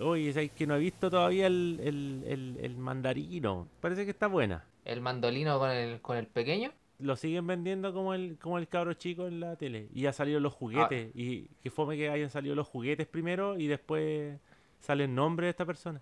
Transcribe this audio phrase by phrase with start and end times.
[0.00, 3.68] Oye, ¿sabes que no he visto todavía el, el, el, el mandarino?
[3.80, 4.64] Parece que está buena.
[4.84, 6.72] El mandolino con el, con el pequeño.
[6.98, 9.88] Lo siguen vendiendo como el, como el cabro chico en la tele.
[9.94, 11.10] Y ya salieron los juguetes.
[11.14, 14.38] Y que fome que hayan salido los juguetes primero y después
[14.80, 16.00] sale el nombre de esta persona.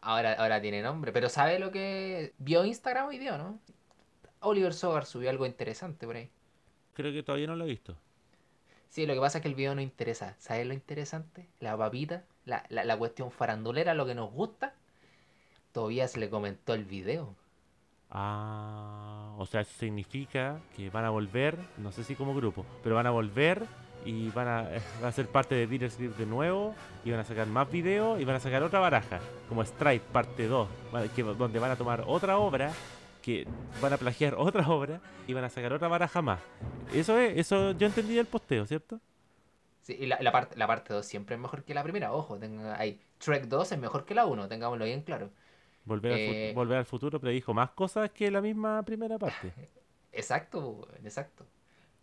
[0.00, 1.12] Ahora, ahora tiene nombre.
[1.12, 3.58] Pero ¿sabe lo que vio Instagram hoy día, no?
[4.40, 6.30] Oliver Sogar subió algo interesante por ahí.
[6.92, 7.96] Creo que todavía no lo he visto.
[8.88, 10.36] Sí, lo que pasa es que el video no interesa.
[10.38, 11.48] ¿Sabes lo interesante?
[11.58, 14.74] La papita, la, la, la cuestión farandulera, lo que nos gusta.
[15.72, 17.34] Todavía se le comentó el video.
[18.10, 22.94] Ah, o sea, eso significa que van a volver, no sé si como grupo, pero
[22.94, 23.66] van a volver
[24.04, 27.20] y van a, eh, van a ser parte de Dealer's Grip de nuevo y van
[27.20, 31.08] a sacar más videos y van a sacar otra baraja, como Strike parte 2, va-
[31.08, 32.72] que, donde van a tomar otra obra,
[33.20, 33.48] que
[33.82, 36.38] van a plagiar otra obra y van a sacar otra baraja más.
[36.92, 39.00] Eso es, eso yo entendí del posteo, ¿cierto?
[39.84, 42.12] Sí, y la, la parte, la parte 2 siempre es mejor que la primera.
[42.12, 45.30] Ojo, tenga, hay Trek 2 es mejor que la 1, tengámoslo bien claro.
[45.84, 46.52] Volver, al, Eh.
[46.54, 49.54] volver al futuro predijo más cosas que la misma primera parte.
[50.12, 51.46] Exacto, exacto.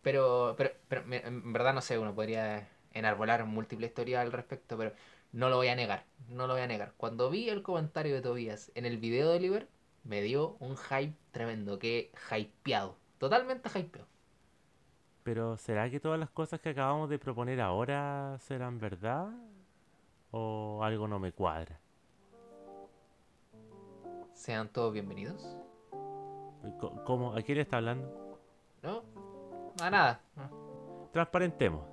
[0.02, 4.94] Pero, pero, pero en verdad no sé, uno podría enarbolar múltiples historias al respecto, pero
[5.32, 6.94] no lo voy a negar, no lo voy a negar.
[6.98, 9.70] Cuando vi el comentario de Tobías en el video de Oliver,
[10.04, 14.08] me dio un hype tremendo, que hypeado, totalmente hypeado.
[15.23, 19.30] Pero ¿será que todas las cosas que acabamos de proponer ahora serán verdad?
[20.31, 21.80] ¿O algo no me cuadra?
[24.33, 25.55] Sean todos bienvenidos.
[27.05, 27.33] ¿Cómo?
[27.36, 28.39] ¿A quién le está hablando?
[28.81, 29.03] ¿No?
[29.81, 30.22] A nada.
[31.11, 31.86] Transparentemos.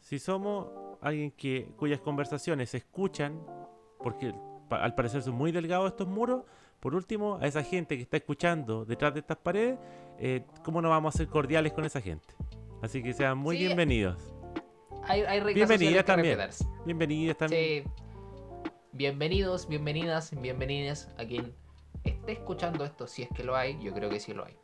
[0.00, 0.68] Si somos
[1.00, 3.40] alguien que cuyas conversaciones se escuchan,
[3.98, 4.32] porque
[4.70, 6.44] al parecer son muy delgados estos muros,
[6.80, 9.78] por último, a esa gente que está escuchando detrás de estas paredes,
[10.18, 12.34] eh, ¿cómo no vamos a ser cordiales con esa gente?
[12.82, 13.64] Así que sean muy Sí.
[13.66, 14.34] bienvenidos.
[15.04, 16.84] Hay, hay reglas Bienvenida sociales que también.
[16.84, 17.84] Bienvenidas también.
[17.84, 17.90] Sí.
[18.92, 21.54] Bienvenidos, bienvenidas, bienvenidas a quien
[22.04, 24.56] esté escuchando esto, si es que lo hay, yo creo que sí lo hay.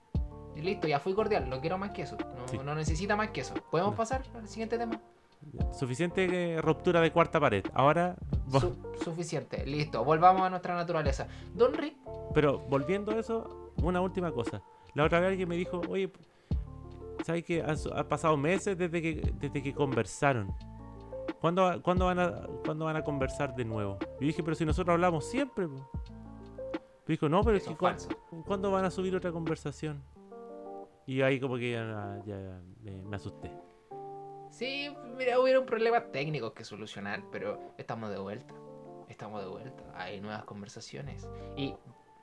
[0.56, 2.16] Y listo, ya fui cordial, no quiero más que eso.
[2.16, 2.58] No, Sí.
[2.64, 3.54] no necesita más que eso.
[3.70, 3.96] ¿Podemos No.
[3.96, 5.00] pasar al siguiente tema?
[5.72, 7.64] Suficiente eh, ruptura de cuarta pared.
[7.74, 8.16] Ahora,
[8.50, 11.26] Su- suficiente, listo, volvamos a nuestra naturaleza.
[11.54, 11.96] Don Rick,
[12.32, 14.62] pero volviendo a eso, una última cosa.
[14.94, 16.10] La otra vez alguien me dijo, oye,
[17.24, 20.52] ¿sabes que ha, ha pasado meses desde que, desde que conversaron?
[21.40, 23.98] ¿Cuándo, cuándo, van a, ¿Cuándo van a conversar de nuevo?
[24.20, 25.68] Y dije, pero si nosotros hablamos siempre.
[25.68, 25.90] po".
[27.06, 28.08] Dijo, no, pero es que es ¿cuá- falso.
[28.46, 30.02] ¿cuándo van a subir otra conversación?
[31.06, 33.50] Y ahí como que ya, ya me, me asusté.
[34.48, 38.54] sí, mira, hubieron problemas técnicos que solucionar, pero estamos de vuelta.
[39.08, 41.28] Estamos de vuelta, hay nuevas conversaciones.
[41.58, 41.74] Y,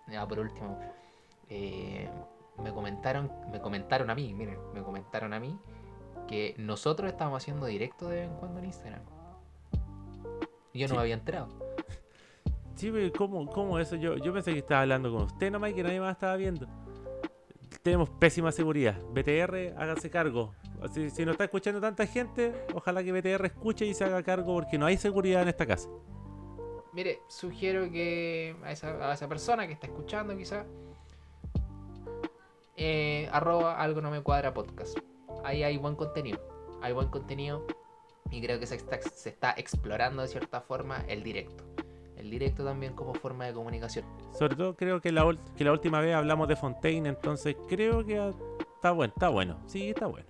[0.08, 0.80] ya, por último,
[1.50, 2.10] eh,
[2.58, 5.58] me comentaron, me comentaron a mí, miren, me comentaron a mí
[6.28, 9.02] que nosotros estamos haciendo directo de vez en cuando en Instagram.
[10.74, 11.50] Yo no me había enterado.
[12.76, 13.96] Sí, pero ¿cómo, cómo eso?
[13.96, 16.68] Yo, yo pensé que estaba hablando con usted nomás y que nadie más estaba viendo.
[17.84, 18.98] Tenemos pésima seguridad.
[19.12, 20.54] BTR, hágase cargo.
[20.94, 24.54] Si, si no está escuchando tanta gente, ojalá que BTR escuche y se haga cargo
[24.54, 25.90] porque no hay seguridad en esta casa.
[26.94, 30.66] Mire, sugiero que a esa, a esa persona que está escuchando quizá,
[32.76, 34.98] eh, arroba algo no me cuadra podcast.
[35.44, 36.40] Ahí hay buen contenido.
[36.82, 37.66] Hay buen contenido
[38.30, 41.64] y creo que se está, se está explorando de cierta forma el directo.
[42.18, 44.06] El directo también como forma de comunicación.
[44.38, 48.06] Sobre todo creo que la, ul- que la última vez hablamos de Fontaine, entonces creo
[48.06, 48.34] que
[48.76, 49.60] está bueno, está bueno.
[49.66, 50.28] Sí, está bueno.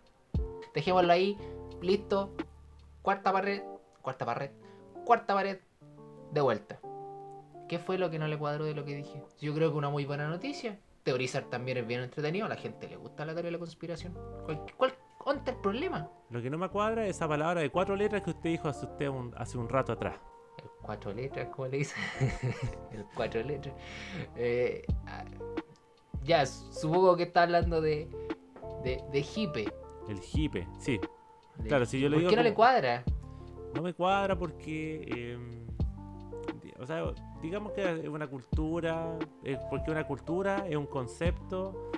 [0.73, 1.37] Dejémoslo ahí,
[1.81, 2.31] listo.
[3.01, 3.61] Cuarta pared,
[4.01, 4.51] cuarta pared,
[5.05, 5.59] cuarta pared,
[6.31, 6.79] de vuelta.
[7.67, 9.21] ¿Qué fue lo que no le cuadró de lo que dije?
[9.39, 10.77] Yo creo que una muy buena noticia.
[11.03, 14.13] Teorizar también es bien entretenido, a la gente le gusta la teoría de la conspiración.
[14.45, 14.93] ¿Cuál, cuál,
[15.25, 16.09] ¿Dónde está el problema?
[16.29, 18.85] Lo que no me cuadra es esa palabra de cuatro letras que usted dijo hace,
[18.85, 20.15] usted un- hace un rato atrás.
[20.57, 21.95] El cuatro letras, ¿cómo le dice?
[22.91, 23.73] el cuatro letras.
[24.35, 24.85] Eh,
[26.23, 28.07] ya, supongo que está hablando de,
[28.83, 29.73] de, de hipe.
[30.07, 30.99] El hipe, sí.
[31.57, 33.03] De- Claro, si yo le ¿Por digo qué no le cuadra?
[33.73, 35.03] No me cuadra porque,
[35.33, 35.65] em,
[36.81, 37.03] o sea,
[37.41, 41.91] digamos que es una cultura, eh, porque una cultura es un concepto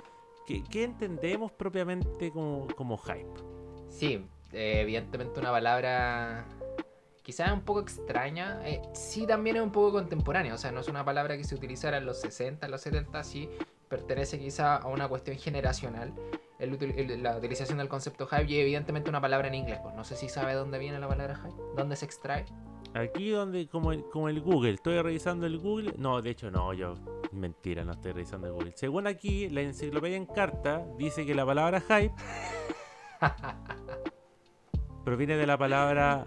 [0.46, 3.26] que, entendemos propiamente como, como hype.
[3.88, 6.46] Sí, eh, evidentemente una palabra
[7.22, 8.60] quizás un poco extraña.
[8.64, 10.52] eh, sí, también es un poco contemporánea.
[10.54, 13.24] O sea, no es una palabra que se utilizara en los 60, en los 70,
[13.24, 13.48] sí
[13.88, 16.12] pertenece quizá a una cuestión generacional.
[16.60, 19.80] el el- la utilización del concepto hype y evidentemente una palabra en inglés.
[19.82, 22.44] Pues no sé si sabe dónde viene la palabra hype, dónde se extrae.
[22.94, 25.94] Aquí donde, como el, como el Google, estoy revisando el Google.
[25.98, 26.94] No, de hecho no, yo,
[27.32, 28.72] mentira, no estoy revisando el Google.
[28.76, 32.14] Según aquí, la enciclopedia en carta dice que la palabra hype
[35.04, 36.26] proviene de la palabra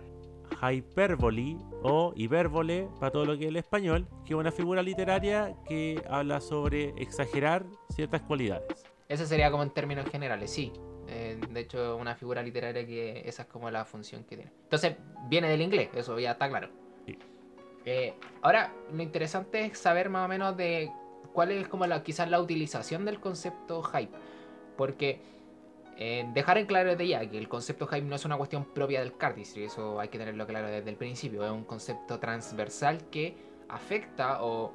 [0.62, 5.56] hyperbole o hipérbole para todo lo que es el español, que es una figura literaria
[5.66, 8.84] que habla sobre exagerar ciertas cualidades.
[9.08, 10.74] Eso sería como en términos generales, sí.
[11.18, 14.52] Eh, de hecho, una figura literaria que esa es como la función que tiene.
[14.64, 14.96] Entonces,
[15.28, 16.69] viene del inglés, eso ya está claro.
[17.08, 17.18] Sí.
[17.86, 20.92] Eh, ahora, lo interesante es saber más o menos de
[21.34, 24.16] cuál es como la, quizás la utilización del concepto hype.
[24.78, 25.19] Porque
[25.98, 29.00] eh, dejar en claro desde ya que el concepto hype no es una cuestión propia
[29.00, 31.44] del cardistry, eso hay que tenerlo claro desde el principio.
[31.44, 33.36] Es un concepto transversal que
[33.70, 34.72] afecta o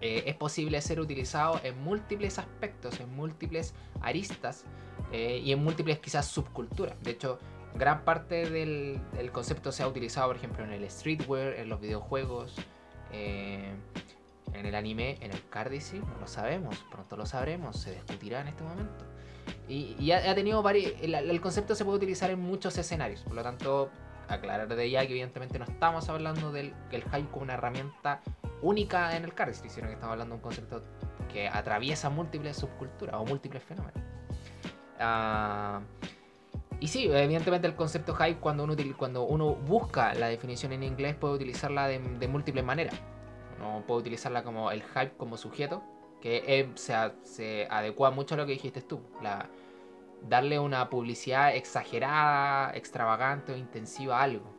[0.00, 4.64] eh, es posible ser utilizado en múltiples aspectos, en múltiples aristas
[5.12, 7.00] eh, y en múltiples quizás subculturas.
[7.02, 7.38] De hecho,
[7.74, 9.00] gran parte del,
[9.32, 12.54] concepto se ha utilizado, por ejemplo, en el streetwear, en los videojuegos,
[13.12, 13.74] eh,
[14.52, 18.48] en el anime, en el cardistry, no lo sabemos, pronto lo sabremos, se discutirá en
[18.48, 19.04] este momento.
[19.68, 20.92] Y, y ha, ha, tenido varios.
[21.02, 23.90] El, el, concepto se puede utilizar en muchos escenarios, por lo tanto,
[24.28, 28.20] aclarar de ya que evidentemente no estamos hablando del el hype como una herramienta
[28.62, 30.82] única en el cardistry, sino que estamos hablando de un concepto
[31.32, 34.02] que atraviesa múltiples subculturas o múltiples fenómenos.
[35.00, 35.80] Uh,
[36.80, 41.16] y sí, evidentemente el concepto hype cuando uno, cuando uno busca la definición en inglés
[41.16, 42.94] puede utilizarla de, múltiples maneras.
[43.58, 45.82] Uno puede utilizarla como el hype como sujeto,
[46.20, 46.94] que es, se,
[47.24, 49.00] se, adecua mucho a lo que dijiste tú.
[50.22, 54.54] Darle una publicidad exagerada, extravagante o intensiva a algo.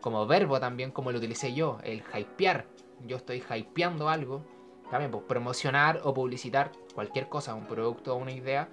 [0.00, 2.66] Como verbo también, como lo utilicé yo, el hypear.
[3.06, 4.44] Yo estoy hypeando algo.
[4.90, 8.68] También, pues promocionar o publicitar cualquier cosa, un producto o una idea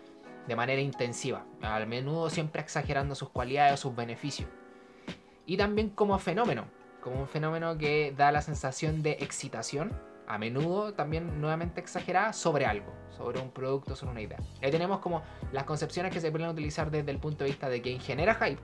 [0.47, 4.49] de manera intensiva, al menudo siempre exagerando sus cualidades o sus beneficios.
[5.45, 6.65] Y también como fenómeno,
[7.01, 9.91] como un fenómeno que da la sensación de excitación,
[10.27, 14.37] a menudo también nuevamente exagerada, sobre algo, sobre un producto, sobre una idea.
[14.61, 15.21] Ahí tenemos como
[15.51, 18.61] las concepciones que se pueden utilizar desde el punto de vista de quien genera hype,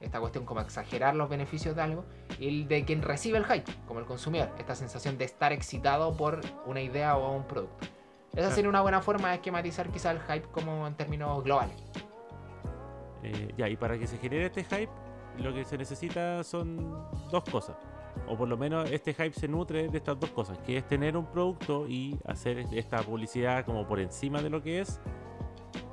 [0.00, 2.04] esta cuestión como exagerar los beneficios de algo,
[2.38, 6.40] y de quien recibe el hype, como el consumidor, esta sensación de estar excitado por
[6.66, 7.86] una idea o un producto.
[8.34, 11.76] Esa sería una buena forma de esquematizar quizá el hype como en términos globales.
[13.22, 14.90] Eh, ya, y para que se genere este hype,
[15.38, 16.76] lo que se necesita son
[17.30, 17.76] dos cosas.
[18.28, 21.16] O por lo menos este hype se nutre de estas dos cosas, que es tener
[21.16, 25.00] un producto y hacer esta publicidad como por encima de lo que es.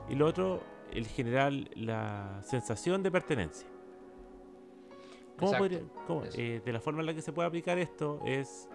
[0.09, 0.61] Y lo otro,
[0.91, 3.67] el generar la sensación de pertenencia.
[5.37, 8.67] ¿Cómo podría, cómo, eh, de la forma en la que se puede aplicar esto es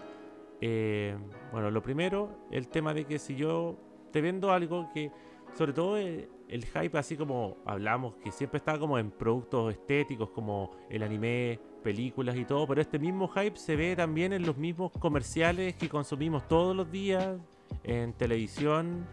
[0.64, 1.16] eh,
[1.50, 3.76] bueno, lo primero, el tema de que si yo
[4.12, 5.10] te vendo algo que,
[5.54, 10.30] sobre todo el, el, hype, así como hablamos, que siempre está como en productos estéticos
[10.30, 14.56] como el anime, películas y todo, pero este mismo hype se ve también en los
[14.56, 17.38] mismos comerciales que consumimos todos los días
[17.84, 19.06] en televisión,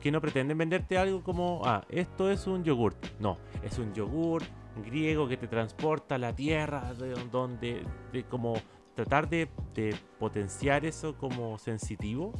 [0.00, 2.98] que no pretenden venderte algo como, ah, esto es un yogurt.
[3.20, 4.46] No, es un yogurt
[4.84, 7.82] griego que te transporta a la tierra, de donde,
[8.12, 8.54] de como
[8.94, 9.48] tratar de,
[10.18, 12.32] potenciar eso como sensitivo.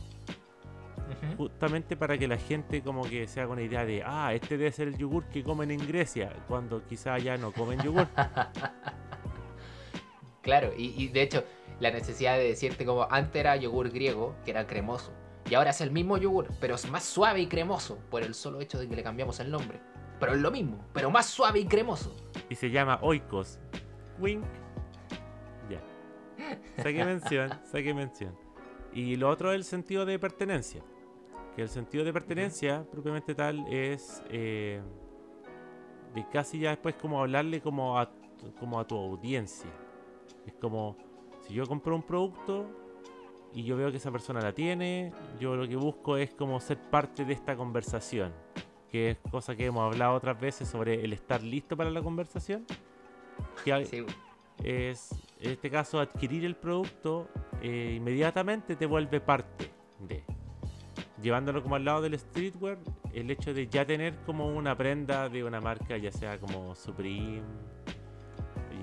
[1.07, 1.37] Uh -huh.
[1.37, 4.73] Justamente para que la gente como que se haga una idea de, ah, este debe
[4.73, 8.07] ser el yogur que comen en Grecia, cuando quizá ya no comen yogur.
[10.43, 11.45] claro, y, y, de hecho,
[11.81, 15.13] la necesidad de decirte como antes era yogur griego, que era cremoso,
[15.49, 18.61] y ahora es el mismo yogur, pero es más suave y cremoso, por el solo
[18.61, 19.81] hecho de que le cambiamos el nombre.
[20.19, 22.17] Pero es lo mismo, pero más suave y cremoso.
[22.49, 23.59] Y se llama Oikos.
[24.19, 24.45] Wink.
[26.77, 28.37] Saqué mención, saqué mención.
[28.93, 30.83] Y lo otro es el sentido de pertenencia.
[31.55, 34.81] Que el sentido de pertenencia, propiamente tal, es eh,
[36.15, 38.11] de casi ya después como hablarle como a,
[38.59, 39.71] como a tu audiencia.
[40.47, 40.97] Es como,
[41.43, 42.67] si yo compro un producto
[43.53, 46.79] y yo veo que esa persona la tiene, yo lo que busco es como ser
[46.79, 48.33] parte de esta conversación.
[48.91, 52.65] Que es cosa que hemos hablado otras veces sobre el estar listo para la conversación.
[53.65, 54.05] Que sí.
[54.63, 57.29] es en este caso adquirir el producto
[57.61, 60.25] eh, inmediatamente te vuelve parte de
[61.25, 62.77] llevándolo como al lado del streetwear
[63.15, 67.43] el hecho de ya tener como una prenda de una marca ya sea como Supreme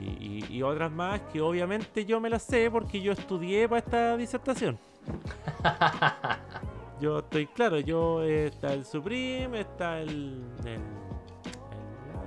[0.01, 3.79] y, y, y otras más que obviamente yo me las sé porque yo estudié para
[3.79, 4.79] esta disertación
[6.99, 10.81] yo estoy claro yo eh, está el Supreme está el, el,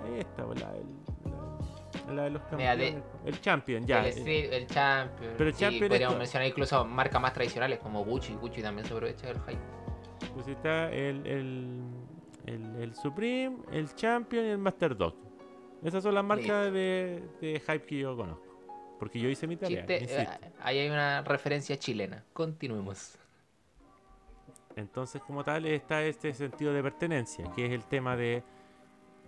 [0.07, 1.05] el esta la, el
[2.13, 2.95] la de los campeones.
[2.95, 4.01] De, el Champion, ya.
[4.01, 5.33] El, street, el Champion.
[5.39, 8.35] Pero el sí, Champion podríamos mencionar incluso marcas más tradicionales como Gucci.
[8.35, 9.84] Gucci también se aprovecha del hype.
[10.35, 11.83] Pues está el, el,
[12.47, 15.15] el, el Supreme, el Champion y el Master Dog.
[15.83, 18.43] Esas son las marcas de, de, hype que yo conozco.
[18.99, 19.87] Porque yo hice mi tarea.
[19.87, 20.29] Chiste, eh,
[20.61, 22.25] ahí hay una referencia chilena.
[22.33, 23.19] Continuemos.
[24.77, 28.43] Entonces, como tal, está este sentido de pertenencia, que es el tema de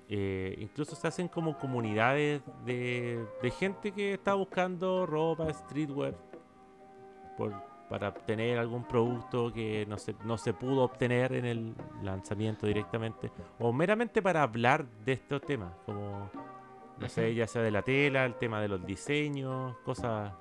[0.09, 6.15] eh, incluso se hacen como comunidades de, de gente que está buscando ropa, streetwear,
[7.37, 7.53] por,
[7.89, 13.31] para obtener algún producto que no se, no se pudo obtener en el lanzamiento directamente,
[13.59, 16.31] o meramente para hablar de estos temas, como,
[16.99, 20.33] no sé, ya sea de la tela, el tema de los diseños, cosas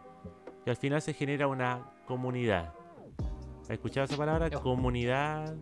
[0.63, 2.73] que al final se genera una comunidad.
[3.61, 4.49] ¿Has escuchado esa palabra?
[4.49, 5.55] Comunidad.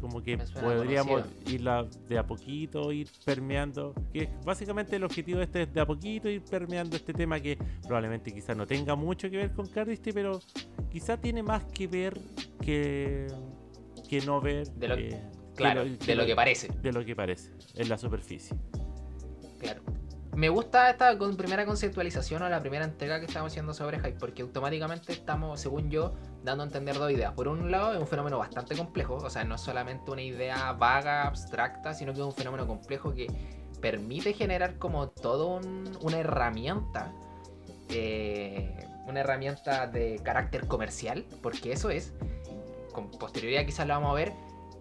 [0.00, 1.50] Como que podríamos conocida.
[1.52, 3.94] irla de a poquito, ir permeando.
[4.12, 7.58] Que básicamente el objetivo de este es de a poquito ir permeando este tema que
[7.82, 10.40] probablemente quizás no tenga mucho que ver con Cardistry, pero
[10.90, 12.18] quizás tiene más que ver
[12.60, 13.26] que,
[14.08, 14.68] que no ver.
[14.72, 15.22] De lo- eh,
[15.56, 16.68] Claro, lo- de lo que parece.
[16.80, 18.56] de lo que parece en la superficie.
[20.38, 24.42] Me gusta esta primera conceptualización o la primera entrega que estamos haciendo sobre hype, porque
[24.42, 26.14] automáticamente estamos, según yo,
[26.44, 27.32] dando a entender dos ideas.
[27.32, 30.70] Por un lado, es un fenómeno bastante complejo, o sea, no es solamente una idea
[30.74, 33.26] vaga, abstracta, sino que es un fenómeno complejo que
[33.80, 37.12] permite generar como todo un- una herramienta,
[37.88, 42.14] eh, una herramienta de carácter comercial, porque eso es,
[42.92, 44.32] con posterioridad quizás lo vamos a ver,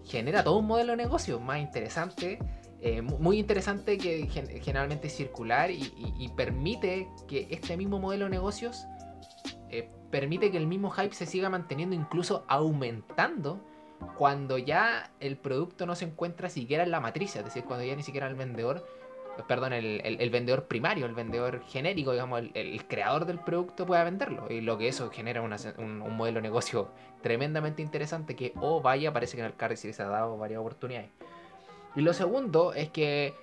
[0.06, 2.38] genera todo un modelo de negocio más interesante
[2.82, 8.26] eh, mu- muy interesante que gen- generalmente es circular y, permite que este mismo modelo
[8.26, 8.86] de negocios
[9.70, 13.60] eh, permite que el mismo hype se siga manteniendo, incluso aumentando
[14.16, 17.96] cuando ya el producto no se encuentra siquiera en la matriz, es decir, cuando ya
[17.96, 18.86] ni siquiera el vendedor,
[19.48, 24.04] perdón, el, el- vendedor primario, el vendedor genérico, digamos, el, el creador del producto pueda
[24.04, 24.48] venderlo.
[24.52, 25.50] Y lo que eso genera un,
[26.16, 26.90] modelo de negocio
[27.22, 31.10] tremendamente interesante que, oh vaya, parece que en el sí se ha dado varias oportunidades.
[31.98, 33.34] Y lo segundo es que,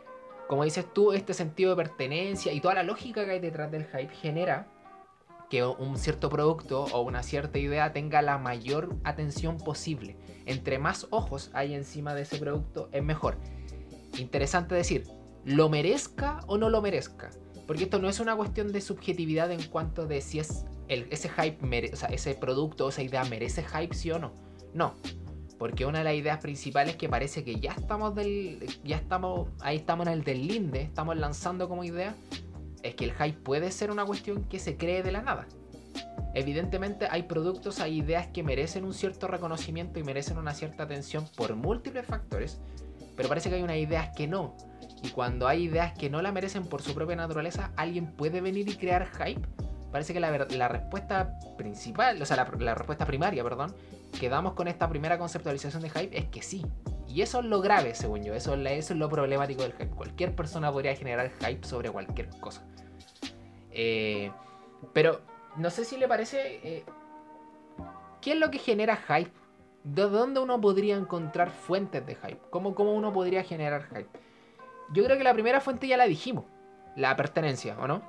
[0.46, 3.84] como dices tú, este sentido de pertenencia y toda la lógica que hay detrás del
[3.87, 4.68] hype genera
[5.50, 10.16] que un cierto producto o una cierta idea tenga la mayor atención posible.
[10.46, 13.38] Entre más ojos hay encima de ese producto, es mejor.
[14.18, 15.04] Interesante decir,
[15.44, 17.30] lo merezca o no lo merezca.
[17.66, 21.90] Porque esto no es una cuestión de subjetividad en cuanto de si es ese hype,
[21.92, 24.32] o sea, ese producto o esa idea merece hype, sí o no.
[24.75, 24.94] No,
[25.58, 28.66] porque una de las ideas principales es que parece que ya estamos del.
[28.84, 29.49] Ya estamos.
[29.61, 30.82] Ahí estamos en el del linde.
[30.82, 32.14] Estamos lanzando como idea.
[32.82, 35.46] Es que el hype puede ser una cuestión que se cree de la nada.
[36.34, 41.26] Evidentemente hay productos, hay ideas que merecen un cierto reconocimiento y merecen una cierta atención
[41.37, 42.61] por múltiples factores.
[43.16, 44.56] Pero parece que hay unas ideas que no.
[45.02, 48.68] Y cuando hay ideas que no la merecen por su propia naturaleza, alguien puede venir
[48.68, 49.46] y crear hype.
[49.92, 53.73] Parece que la, la respuesta principal, o sea, la respuesta primaria, perdón,
[54.18, 56.64] que damos con esta primera conceptualización de hype es que sí.
[57.06, 58.35] Y eso es lo grave, según yo.
[58.35, 59.90] Eso es, la- eso es lo problemático del hype.
[59.90, 62.64] Cualquier persona podría generar hype sobre cualquier cosa.
[63.71, 64.30] Eh,
[64.92, 65.21] pero
[65.56, 66.61] no sé si le parece.
[66.62, 66.85] eh,
[68.21, 69.30] ¿Qué es lo que genera hype?
[69.85, 72.40] ¿De dónde uno podría encontrar fuentes de hype?
[72.50, 74.09] ¿Cómo, cómo uno podría generar hype?
[74.92, 76.44] Yo creo que la primera fuente ya la dijimos.
[76.97, 78.02] La pertenencia, ¿o no?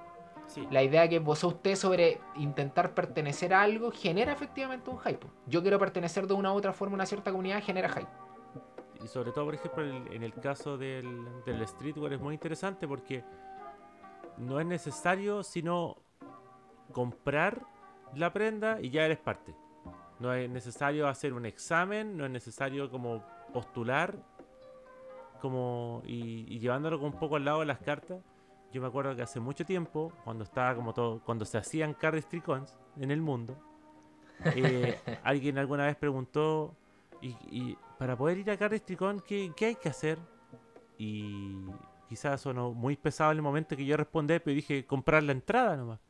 [0.47, 0.67] Sí.
[0.71, 5.25] La idea que posee usted sobre intentar pertenecer a algo genera efectivamente un hype.
[5.47, 8.07] Yo quiero pertenecer de una u otra forma a una cierta comunidad, genera hype.
[9.03, 13.23] Y sobre todo, por ejemplo, en el, caso del, del streetwear es muy interesante porque
[14.37, 15.97] no es necesario sino
[16.91, 17.65] comprar
[18.13, 19.55] la prenda y ya eres parte.
[20.19, 23.23] No es necesario hacer un examen, no es necesario como
[23.53, 24.15] postular
[25.41, 28.23] como y, y llevándolo un poco al lado de las cartas.
[28.75, 32.41] Yo me acuerdo que hace mucho tiempo, cuando estaba como todo, cuando se hacían cardistry
[32.41, 33.55] cons en el mundo,
[34.53, 36.75] eh, alguien alguna vez preguntó
[37.21, 40.19] y, y para poder ir a Cardistry Con, ¿qué, qué hay que hacer?
[40.97, 41.55] Y
[42.09, 45.77] quizás sonó muy pesado en el momento que yo respondí, pero dije comprar la entrada
[45.77, 46.01] nomás.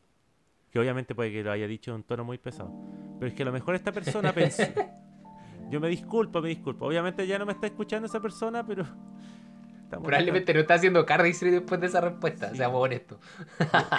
[0.72, 2.74] Que obviamente puede que lo haya dicho en un tono muy pesado.
[3.19, 4.63] Pero es que a lo mejor esta persona pensó.
[5.69, 6.88] Yo me disculpo, me disculpo.
[6.88, 8.88] Obviamente ya no me está escuchando esa persona, pero.
[9.95, 12.57] Estamos Probablemente no está haciendo cardistry después de esa respuesta, Sí.
[12.57, 13.19] seamos honestos.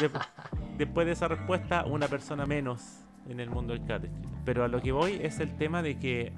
[0.00, 0.10] de-
[0.78, 4.20] después de esa respuesta, una persona menos en el mundo del cardistry.
[4.44, 6.32] Pero a lo que voy es el tema de que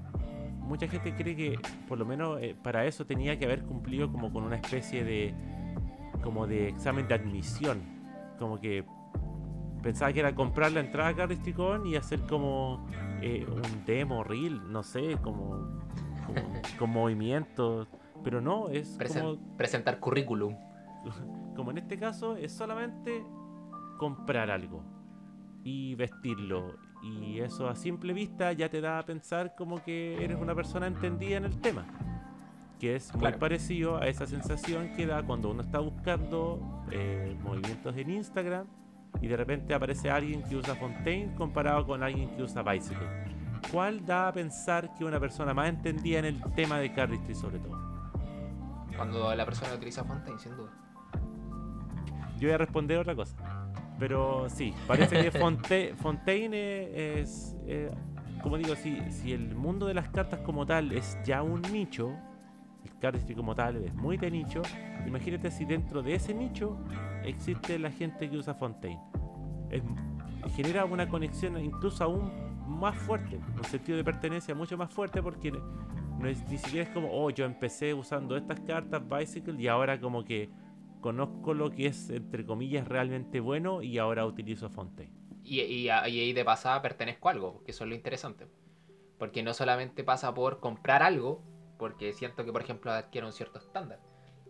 [0.61, 4.33] mucha gente cree que por lo menos eh, para eso tenía que haber cumplido como
[4.33, 5.35] con una especie de
[6.23, 7.81] como de examen de admisión.
[8.39, 8.85] Como que
[9.83, 12.87] pensaba que era comprar la entrada a Cardistry.com y hacer como
[13.23, 15.81] eh, un demo reel, no sé, como,
[16.27, 16.41] como
[16.79, 17.89] con movimientos.
[18.25, 20.55] Pero no, es Presen- como Presentar currículum.
[21.57, 23.23] como en este caso, es solamente
[23.99, 24.83] comprar algo
[25.65, 26.77] y vestirlo.
[27.03, 30.87] Y eso a simple vista ya te da a pensar como que eres una persona
[30.87, 31.87] entendida en el tema.
[32.81, 33.39] Que es muy Claro.
[33.39, 38.67] parecido a esa sensación que da cuando uno está buscando eh, movimientos en Instagram
[39.21, 43.07] y de repente aparece alguien que usa Fontaine comparado con alguien que usa Bicycle.
[43.73, 47.59] ¿Cuál da a pensar que una persona más entendida en el tema de Cardistry sobre
[47.59, 47.77] todo?
[48.99, 50.71] Cuando la persona utiliza Fontaine, sin duda.
[52.39, 53.37] Yo voy a responder otra cosa.
[53.99, 55.31] Pero sí, parece que
[55.97, 57.91] Fontaine es, eh,
[58.43, 58.99] como digo, si,
[59.33, 62.13] el mundo de las cartas como tal es ya un nicho,
[62.85, 64.63] el cardistry como tal es muy de nicho,
[65.07, 66.77] imagínate si dentro de ese nicho
[67.25, 69.01] existe la gente que usa Fontaine.
[70.57, 72.33] Genera una conexión incluso aún
[72.67, 75.53] más fuerte, un sentido de pertenencia mucho más fuerte porque
[76.19, 80.01] no es, ni siquiera es como, oh, yo empecé usando estas cartas Bicycle y ahora
[80.01, 80.51] como que
[81.01, 85.13] conozco lo que es, entre comillas, realmente bueno y ahora utilizo Fontaine.
[85.45, 88.47] Y, y, ahí de pasada pertenezco a algo, que eso es lo interesante.
[89.19, 91.43] Porque no solamente pasa por comprar algo,
[91.79, 94.01] porque siento que, por ejemplo, adquiero un cierto estándar,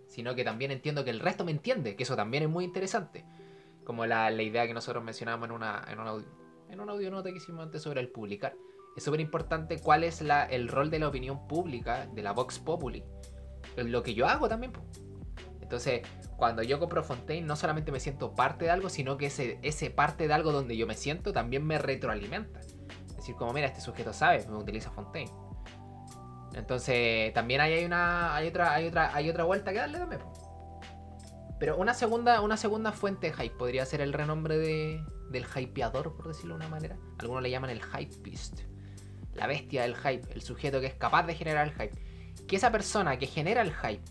[0.07, 3.25] sino que también entiendo que el resto me entiende, que eso también es muy interesante.
[3.85, 6.29] Como la, la idea que nosotros mencionábamos en una, en una, audio,
[6.69, 8.55] en una audionota que hicimos antes sobre el publicar.
[8.99, 12.59] Es súper importante cuál es la, el rol de la opinión pública, de la Vox
[12.59, 13.05] Populi.
[13.77, 14.73] Lo que yo hago también.
[15.61, 16.03] Entonces,
[16.37, 19.91] cuando yo compro Fontaine, no solamente me siento parte de algo, sino que ese, ese
[19.91, 22.59] parte de algo donde yo me siento también me retroalimenta.
[22.59, 25.31] Es decir, como mira, este sujeto sabe, me utiliza Fontaine.
[26.55, 28.35] Entonces, también hay una.
[28.35, 30.23] hay otra, hay otra, hay otra vuelta que darle también.
[31.61, 35.01] Pero una segunda, una segunda fuente de hype podría ser el renombre de,
[35.31, 36.97] del hypeador, por decirlo de una manera.
[37.21, 38.63] Algunos le llaman el hypebeast.
[39.39, 41.93] La bestia del hype, el sujeto que es capaz de generar el hype.
[42.47, 44.03] Que esa persona que genera el hype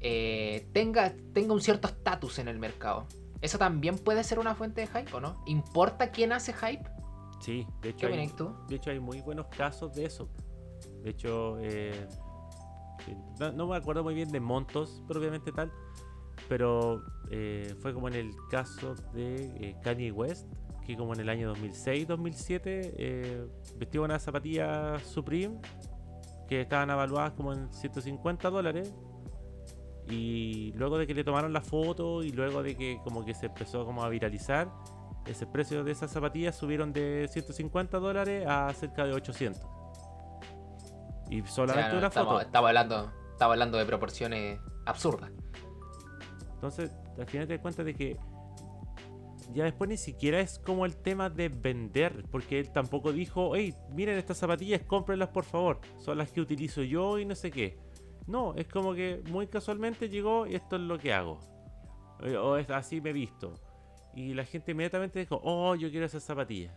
[0.00, 3.06] eh, tenga, tenga un cierto estatus en el mercado.
[3.40, 5.42] ¿Eso también puede ser una fuente de hype o no?
[5.46, 6.84] ¿Importa quién hace hype?
[7.40, 8.54] Sí, de ¿Qué hecho, hay, tú?
[8.68, 10.28] de hecho hay muy buenos casos de eso.
[11.02, 12.06] De hecho, eh,
[13.38, 15.72] no, no me acuerdo muy bien de montos propiamente tal,
[16.48, 20.46] pero eh, fue como en el caso de Kanye West,
[20.86, 23.46] que como en el año 2006-2007 eh,
[23.76, 25.58] vestía unas zapatillas Supreme
[26.48, 28.94] que estaban evaluadas como en 150 dólares.
[30.08, 33.46] Y luego de que le tomaron la foto y luego de que como que se
[33.46, 34.68] empezó como a viralizar,
[35.26, 39.62] ese precio de esas zapatillas subieron de 150 dólares a cerca de 800.
[41.30, 42.44] Y O sea, solamente no, una estamos, foto.
[42.44, 45.30] estamos hablando, estamos hablando de proporciones absurdas.
[46.54, 48.16] Entonces, al final te das cuenta de que
[49.52, 53.74] ya después ni siquiera es como el tema de vender, porque él tampoco dijo, hey,
[53.90, 57.78] miren estas zapatillas, cómprenlas por favor, son las que utilizo yo y no sé qué.
[58.26, 61.40] No, es como que muy casualmente llegó y esto es lo que hago.
[62.22, 63.54] Eh, O es así me he visto.
[64.14, 66.72] Y la gente inmediatamente dijo, oh, yo quiero esas zapatillas.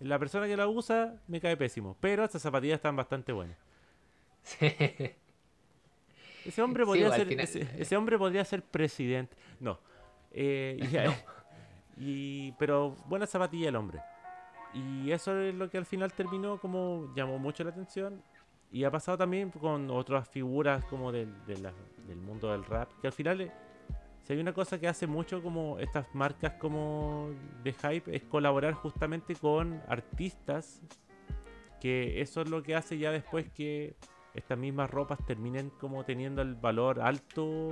[0.00, 3.56] La persona que la usa me cae pésimo, pero estas zapatillas están bastante buenas.
[6.44, 9.36] Ese hombre Sí, podría ser, final- ese, ese hombre podría ser presidente.
[9.60, 9.78] No.
[10.32, 10.86] Eh, y-
[12.02, 14.00] y- pero buena zapatilla el hombre.
[14.74, 18.22] Y eso es lo que al final terminó como llamó mucho la atención.
[18.70, 21.74] Y ha pasado también con otras figuras como del, de la-
[22.06, 22.90] del mundo del rap.
[23.02, 23.52] Que al final, eh,
[24.22, 27.30] si hay una cosa que hace mucho como estas marcas como
[27.62, 30.80] de hype, es colaborar justamente con artistas.
[31.80, 33.94] Que eso es lo que hace ya después que
[34.34, 37.68] estas mismas ropas terminen como teniendo el valor alto.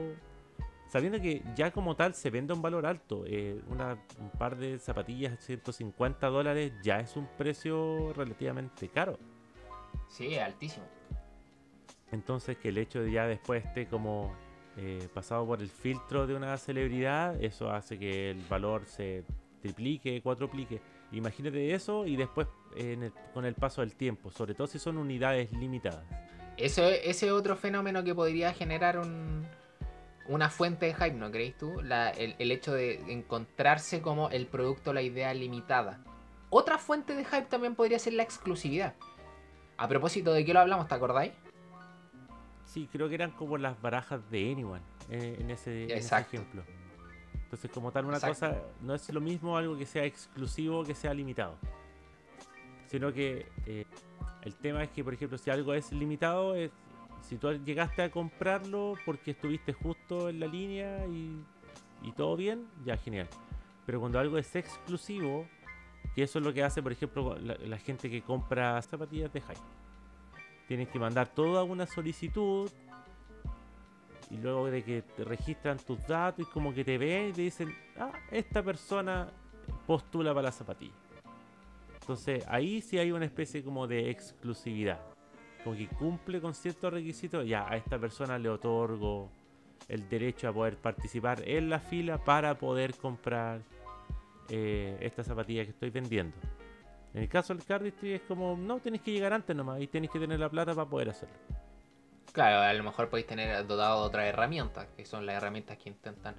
[0.91, 3.25] Sabiendo que ya como tal se vende a un valor alto.
[3.27, 9.19] eh, una, un par de zapatillas 150 dólares ya es un precio relativamente caro.
[10.09, 10.85] sí, altísimo.
[12.13, 14.35] Entonces que el hecho de ya después esté como
[14.77, 19.25] eh, pasado por el filtro de una celebridad, eso hace que el valor se
[19.63, 20.81] triplique, cuatroplique.
[21.13, 24.97] Imagínate eso y después en el- con el paso del tiempo, sobre todo si son
[24.99, 26.05] unidades limitadas.
[26.57, 29.47] Ese es otro fenómeno que podría generar un,
[30.31, 31.81] una fuente de hype, ¿no creéis tú?
[31.83, 36.01] La- el, el hecho de encontrarse como el producto, la idea limitada.
[36.51, 38.95] Otra fuente de hype también podría ser la exclusividad.
[39.77, 41.33] A propósito de qué lo hablamos, ¿te acordáis?
[42.65, 46.37] Sí, creo que eran como las barajas de Anyone eh, en, ese, en ese Exacto.
[46.37, 46.63] ejemplo.
[47.35, 48.35] Entonces, como tal, una Exacto.
[48.49, 51.57] cosa no es lo mismo algo que sea exclusivo que sea limitado.
[52.87, 53.85] Sino que eh,
[54.43, 56.71] el tema es que, por ejemplo, si algo es limitado, es
[57.23, 61.43] si tú llegaste a comprarlo porque estuviste justo en la línea y,
[62.03, 63.29] y todo bien, ya genial.
[63.87, 65.47] Pero cuando algo es exclusivo,
[66.15, 69.61] que eso es lo que hace, por ejemplo, la, gente que compra zapatillas de hype.
[70.67, 72.71] Tienes que mandar toda una solicitud
[74.31, 77.43] y luego de que te registran tus datos y como que te ven y te
[77.43, 79.29] dicen, ah, esta persona
[79.87, 80.95] postula para la zapatilla.
[82.01, 85.01] Entonces ahí sí hay una especie como de exclusividad.
[85.65, 89.29] Como que cumple con ciertos requisitos, ya a esta persona le otorgo
[89.89, 93.61] el derecho a poder participar en la fila para poder comprar
[94.49, 96.37] eh, esta zapatilla que estoy vendiendo.
[97.13, 100.11] En el caso del cardistry es como, no, tenés que llegar antes nomás y tenés
[100.11, 101.35] que tener la plata para poder hacerlo.
[102.33, 105.89] Claro, a lo mejor podéis tener dotado de otras herramientas, que son las herramientas que
[105.89, 106.37] intentan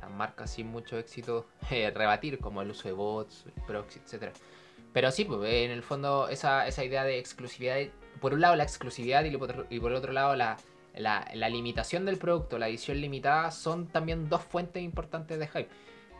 [0.00, 4.32] las marcas sin mucho éxito eh, rebatir, como el uso de bots, proxy, etcétera.
[4.92, 7.78] Pero sí, pues, en el fondo esa, esa idea de exclusividad,
[8.22, 10.56] por un lado la exclusividad y por, el otro lado la,
[10.94, 15.68] la, limitación del producto, la edición limitada, son también dos fuentes importantes de hype.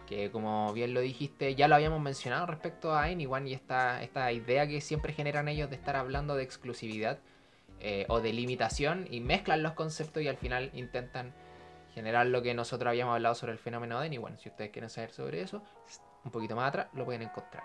[0.07, 4.33] Que como bien lo dijiste, ya lo habíamos mencionado respecto a Anyone y esta, esta
[4.33, 7.21] idea que siempre generan ellos de estar hablando de exclusividad
[7.79, 11.33] eh, o de limitación y mezclan los conceptos y al final intentan
[11.95, 14.39] generar lo que nosotros habíamos hablado sobre el fenómeno de Anyone.
[14.39, 15.63] Si ustedes quieren saber sobre eso,
[16.25, 17.63] un poquito más atrás lo pueden encontrar.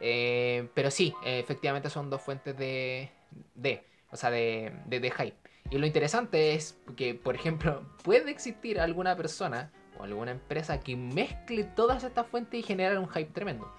[0.00, 3.10] Eh, pero sí, efectivamente son dos fuentes de,
[3.54, 5.36] de o sea, de, de, hype.
[5.70, 10.96] Y lo interesante es que, por ejemplo, puede existir alguna persona o alguna empresa que
[10.96, 13.72] mezcle todas estas fuentes y genere un hype tremendo.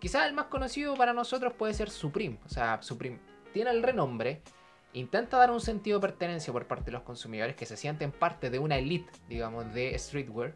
[0.00, 2.38] Quizás el más conocido para nosotros puede ser Supreme.
[2.44, 3.18] O sea, Supreme
[3.52, 4.42] tiene el renombre,
[4.92, 8.50] intenta dar un sentido de pertenencia por parte de los consumidores que se sienten parte
[8.50, 10.54] de una elite, digamos, de streetwear.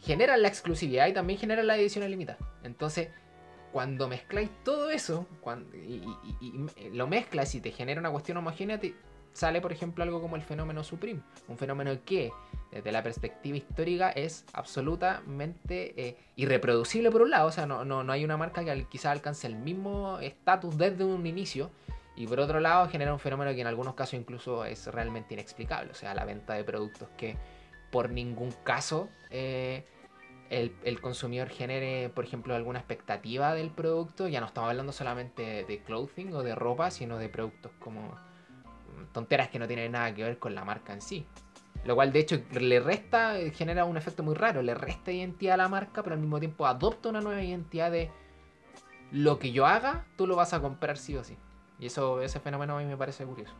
[0.00, 2.38] Generan la exclusividad y también generan la edición limitada.
[2.62, 3.10] Entonces,
[3.76, 5.26] cuando mezcláis todo eso
[5.74, 6.00] y,
[6.94, 8.80] lo mezclas y te genera una cuestión homogénea,
[9.34, 11.20] sale, por ejemplo, algo como el fenómeno Supreme.
[11.46, 12.32] Un fenómeno que,
[12.72, 17.48] desde la perspectiva histórica, es absolutamente eh, irreproducible por un lado.
[17.48, 21.04] O sea, no, no, no hay una marca que quizá alcance el mismo estatus desde
[21.04, 21.70] un inicio.
[22.16, 25.90] Y por otro lado, genera un fenómeno que en algunos casos incluso es realmente inexplicable.
[25.90, 27.36] O sea, la venta de productos que
[27.90, 29.84] por ningún caso eh,
[30.50, 34.28] el, consumidor genere, por ejemplo, alguna expectativa del producto.
[34.28, 38.14] Ya no estamos hablando solamente de clothing o de ropa, sino de productos como
[39.12, 41.26] tonteras que no tienen nada que ver con la marca en sí.
[41.84, 45.58] Lo cual de hecho le resta, genera un efecto muy raro, le resta identidad a
[45.58, 48.10] la marca, pero al mismo tiempo adopta una nueva identidad de
[49.12, 51.36] lo que yo haga, tú lo vas a comprar sí o sí.
[51.78, 53.54] Y eso, ese fenómeno a mí me parece curioso.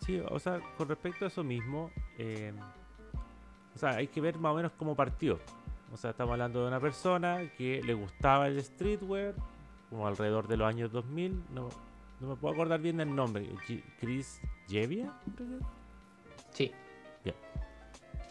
[0.00, 2.52] Sí, o sea, con respecto a eso mismo, eh,
[3.74, 5.40] o sea, hay que ver más o menos cómo partió.
[5.96, 9.34] O sea, estamos hablando de una persona que le gustaba el streetwear,
[9.88, 11.70] como alrededor de los años 2000, no,
[12.20, 13.48] no me puedo acordar bien del nombre.
[13.98, 15.10] Chris Jevia.
[16.50, 16.70] Sí.
[17.24, 17.34] Yeah.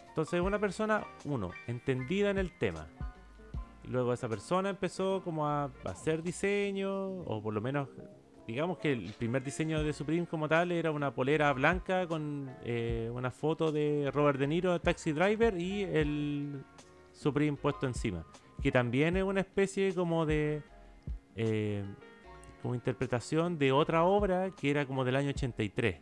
[0.06, 2.86] Entonces, una persona, uno, entendida en el tema.
[3.82, 7.88] Y luego esa persona empezó como a hacer diseño, o por lo menos,
[8.46, 13.10] digamos que el primer diseño de Supreme como tal era una polera blanca con eh,
[13.12, 16.62] una foto de Robert De Niro, Taxi Driver, y el
[17.16, 18.24] Supreme puesto encima.
[18.62, 20.62] Que también es una especie como de...
[21.34, 21.84] Eh,
[22.62, 26.00] como interpretación de otra obra que era como del año 83.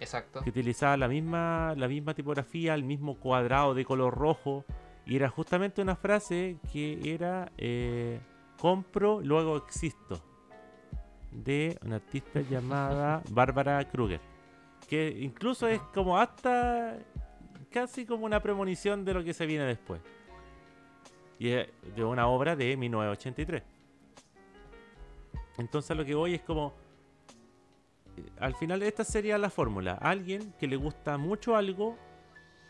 [0.00, 0.40] Exacto.
[0.42, 4.64] Que utilizaba la misma, la misma tipografía, el mismo cuadrado de color rojo.
[5.04, 8.20] Y era justamente una frase que era eh,
[8.58, 10.22] compro, luego existo.
[11.30, 14.20] De una artista llamada Bárbara Kruger.
[14.88, 16.98] Que incluso es como hasta
[17.70, 20.00] casi como una premonición de lo que se viene después.
[21.38, 23.62] Y es de una obra de 1983.
[25.58, 26.74] Entonces lo que voy es como...
[28.38, 29.94] Al final esta sería la fórmula.
[29.94, 31.96] Alguien que le gusta mucho algo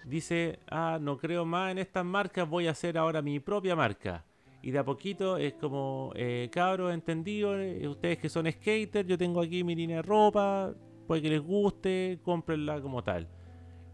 [0.04, 4.24] dice, ah, no creo más en estas marcas, voy a hacer ahora mi propia marca.
[4.62, 9.18] Y de a poquito es como, eh, cabros, entendido, eh, ustedes que son skaters, yo
[9.18, 10.72] tengo aquí mi línea de ropa,
[11.06, 13.28] puede que les guste, cómprenla como tal.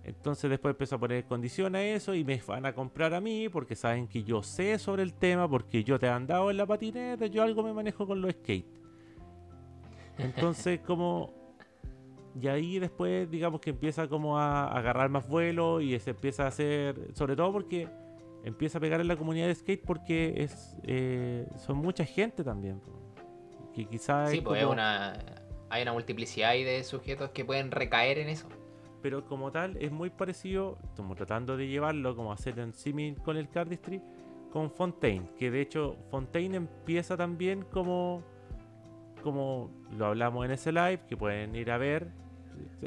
[0.04, 3.48] Entonces después empezó a poner condición a eso y me van a comprar a mí
[3.48, 6.66] porque saben que yo sé sobre el tema, porque yo te he andado en la
[6.66, 8.64] patineta, yo algo me manejo con los skates.
[10.18, 11.32] Entonces, como.
[12.40, 16.48] Y ahí después, digamos que empieza como a agarrar más vuelo y se empieza a
[16.48, 17.14] hacer.
[17.14, 17.88] Sobre todo porque
[18.42, 22.80] empieza a pegar en la comunidad de skate porque es eh, son mucha gente también.
[23.74, 24.30] Que quizás.
[24.30, 25.18] Sí, pues una,
[25.68, 28.48] hay una multiplicidad de sujetos que pueden recaer en eso.
[29.02, 33.36] Pero como tal, es muy parecido, estamos tratando de llevarlo como hacer en símil con
[33.36, 34.00] el Cardistry,
[34.50, 35.28] con Fontaine.
[35.36, 38.22] Que de hecho, Fontaine empieza también como
[39.22, 42.10] como lo hablamos en ese live, que pueden ir a ver.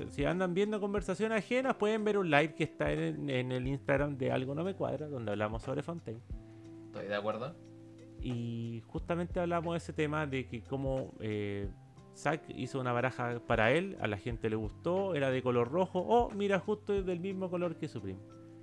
[0.10, 4.18] Si andan viendo conversaciones ajenas, pueden ver un live que está en, en el Instagram
[4.18, 6.20] de Algo No Me Cuadra, donde hablamos sobre Fontaine.
[6.88, 7.56] Estoy de acuerdo.
[8.22, 11.70] Y justamente hablamos de ese tema de que como eh,
[12.16, 16.00] Zack hizo una baraja para él, a la gente le gustó, era de color rojo,
[16.00, 18.20] o mira, justo es del mismo color que Supreme.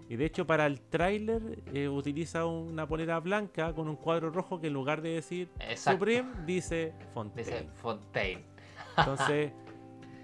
[0.08, 4.60] Y de hecho para el tráiler eh, utiliza una polera blanca con un cuadro rojo
[4.60, 5.98] que en lugar de decir Exacto.
[5.98, 7.50] Supreme dice Fontaine.
[7.50, 8.44] Dice Fontaine.
[8.98, 9.52] Entonces,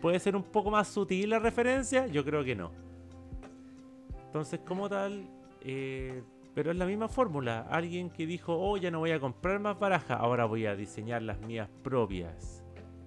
[0.02, 2.06] ¿puede ser un poco más sutil la referencia?
[2.06, 2.70] Yo creo que no.
[4.26, 5.26] Entonces, como tal,
[5.62, 6.22] eh,
[6.54, 7.66] pero es la misma fórmula.
[7.70, 11.22] Alguien que dijo, oh, ya no voy a comprar más barajas, ahora voy a diseñar
[11.22, 12.57] las mías propias.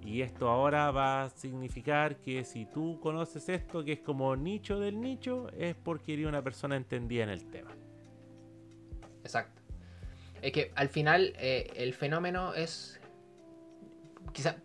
[0.03, 4.79] Y esto ahora va a significar que si tú conoces esto, que es como nicho
[4.79, 7.71] del nicho, es porque eres una persona entendida en el tema.
[9.23, 9.61] Exacto.
[10.41, 12.99] Es que al final eh, el fenómeno es,
[14.33, 14.57] quizá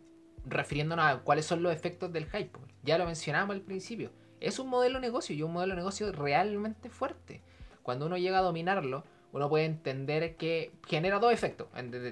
[0.46, 2.59] refiriéndonos a cuáles son los efectos del hype.
[2.83, 4.11] Ya lo mencionamos al principio.
[4.40, 7.42] Es un modelo de negocio y un modelo de negocio realmente fuerte.
[7.83, 11.68] Cuando uno llega a dominarlo, uno puede entender que genera dos efectos.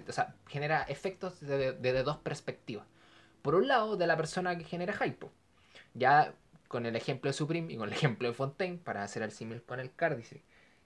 [0.09, 2.87] O sea, genera efectos desde dos perspectivas.
[3.45, 5.27] Por un lado, de la persona que genera hype.
[5.93, 6.33] Ya
[6.67, 9.63] con el ejemplo de Supreme y con el ejemplo de Fontaine, para hacer el símil
[9.63, 10.43] con el Cárdice,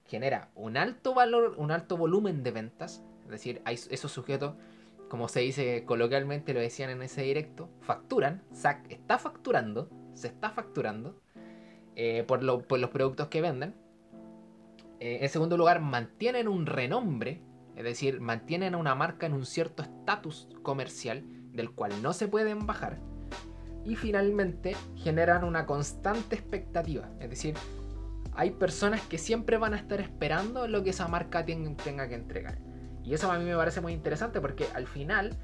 [0.08, 3.04] genera un alto valor, un alto volumen de ventas.
[3.26, 4.56] Es decir, hay esos sujetos,
[5.08, 11.14] como se dice coloquialmente, lo decían en ese directo, facturan, está facturando, se está facturando
[11.94, 13.76] eh, por, los productos que venden.
[14.98, 17.40] Eh, en segundo lugar, mantienen un renombre,
[17.76, 22.28] es decir, mantienen a una marca en un cierto estatus comercial del cual no se
[22.28, 22.98] pueden bajar.
[23.84, 27.54] Y finalmente generan una constante expectativa, es decir,
[28.34, 32.58] hay personas que siempre van a estar esperando lo que esa marca tenga que entregar.
[33.02, 35.36] Y eso a mí me parece muy interesante porque al final,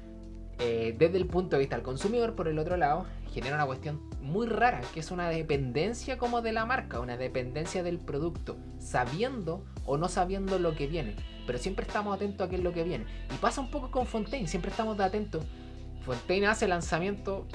[0.59, 3.99] eh, desde el punto de vista del consumidor, por el otro lado, genera una cuestión
[4.21, 9.65] muy rara, que es una dependencia como de la marca, una dependencia del producto, sabiendo
[9.85, 11.15] o no sabiendo lo que viene.
[11.45, 13.05] Pero siempre estamos atentos a qué es lo que viene.
[13.33, 15.43] Y pasa un poco con Fontaine, siempre estamos atentos.
[16.05, 17.47] Fontaine hace lanzamiento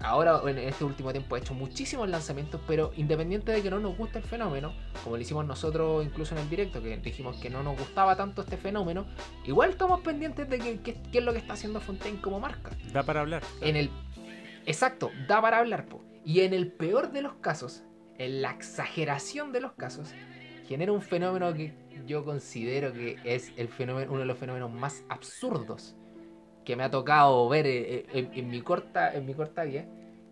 [0.00, 3.96] ahora en este último tiempo ha hecho muchísimos lanzamientos, pero independiente de que no nos
[3.96, 4.72] guste el fenómeno,
[5.04, 8.42] como lo hicimos nosotros incluso en el directo, que dijimos que no nos gustaba tanto
[8.42, 9.06] este fenómeno,
[9.44, 12.70] igual estamos pendientes de qué es lo que está haciendo Fontaine como marca.
[12.92, 13.42] Da para hablar.
[13.60, 13.90] En el
[14.66, 15.86] Exacto, da para hablar.
[15.86, 16.00] Po.
[16.24, 17.82] Y en el peor de los casos,
[18.18, 20.12] en la exageración de los casos,
[20.68, 21.74] genera un fenómeno que
[22.06, 25.96] yo considero que es el fenómeno, uno de los fenómenos más absurdos
[26.64, 29.84] que me ha tocado ver eh, eh, en, mi, corta, en mi corta vida,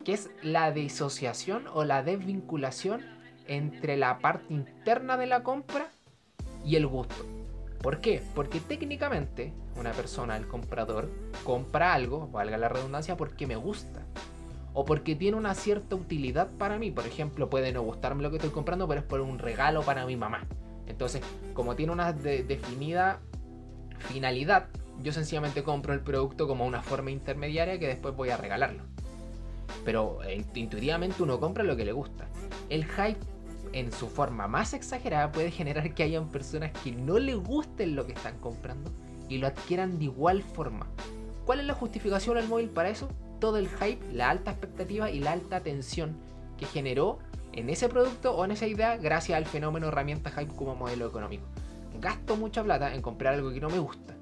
[0.04, 3.02] que es la disociación o la desvinculación
[3.46, 5.88] entre la parte interna de la compra
[6.64, 7.26] y el gusto.
[7.82, 8.22] ¿Por qué?
[8.34, 11.08] Porque técnicamente una persona, el comprador,
[11.44, 14.02] compra algo, valga la redundancia, porque me gusta.
[14.72, 16.90] O porque tiene una cierta utilidad para mí.
[16.90, 20.06] Por ejemplo, puede no gustarme lo que estoy comprando, pero es por un regalo para
[20.06, 20.46] mi mamá.
[20.86, 21.22] Entonces,
[21.54, 23.20] como tiene una definida
[23.98, 24.68] finalidad,
[25.02, 28.82] yo sencillamente compro el producto como una forma intermediaria que después voy a regalarlo.
[29.84, 32.28] Pero eh, intuitivamente uno compra lo que le gusta.
[32.68, 33.20] El hype
[33.72, 38.06] en su forma más exagerada puede generar que hayan personas que no le gusten lo
[38.06, 38.90] que están comprando
[39.28, 40.86] y lo adquieran de igual forma.
[41.46, 43.08] ¿Cuál es la justificación al móvil para eso?
[43.38, 46.16] Todo el hype, la alta expectativa y la alta tensión
[46.58, 47.20] que generó
[47.52, 51.46] en ese producto o en esa idea gracias al fenómeno herramienta hype como modelo económico.
[52.00, 54.19] Gasto mucha plata en comprar algo que no me gusta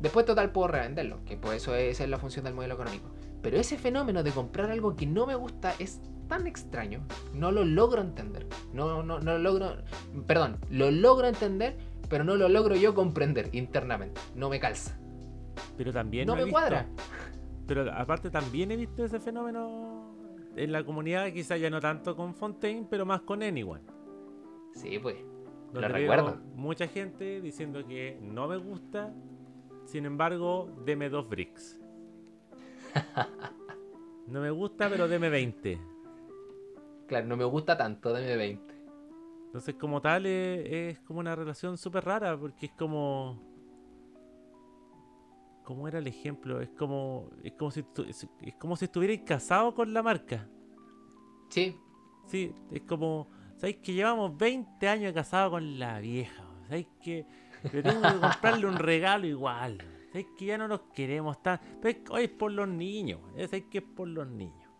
[0.00, 3.10] Después total puedo revenderlo, que por eso esa es la función del modelo económico.
[3.42, 7.00] Pero ese fenómeno de comprar algo que no me gusta es tan extraño,
[7.32, 8.46] no lo logro entender.
[8.72, 9.76] No, no, no lo logro,
[10.26, 11.76] perdón, lo logro entender,
[12.08, 14.20] pero no lo logro yo comprender internamente.
[14.34, 14.98] No me calza.
[15.76, 16.86] Pero también no me cuadra.
[17.66, 20.14] Pero aparte también he visto ese fenómeno
[20.56, 23.82] en la comunidad, quizá ya no tanto con Fontaine, pero más con Anyone.
[24.74, 25.16] Sí, pues.
[25.72, 26.40] Lo recuerdo.
[26.54, 29.12] Mucha gente diciendo que no me gusta
[29.84, 31.80] sin embargo, deme dos bricks.
[34.26, 35.78] No me gusta, pero deme 20.
[37.06, 38.74] Claro, no me gusta tanto, deme 20.
[39.46, 43.38] Entonces, como tal, es, como una relación súper rara, porque es como.
[45.62, 46.60] ¿Cómo era el ejemplo?
[46.60, 47.30] Es como.
[47.42, 50.48] Es como si, es como si estuvierais casado con la marca.
[51.50, 51.76] Sí.
[52.26, 53.28] Sí, es como.
[53.56, 56.42] ¿Sabéis que llevamos 20 años casados con la vieja?
[56.66, 57.26] ¿Sabéis que.?
[57.70, 59.78] Pero tengo que comprarle un regalo igual.
[60.12, 61.60] Es que ya no nos queremos tan.
[61.82, 63.20] Pero hoy es por los niños.
[63.36, 64.70] Es que es por los niños.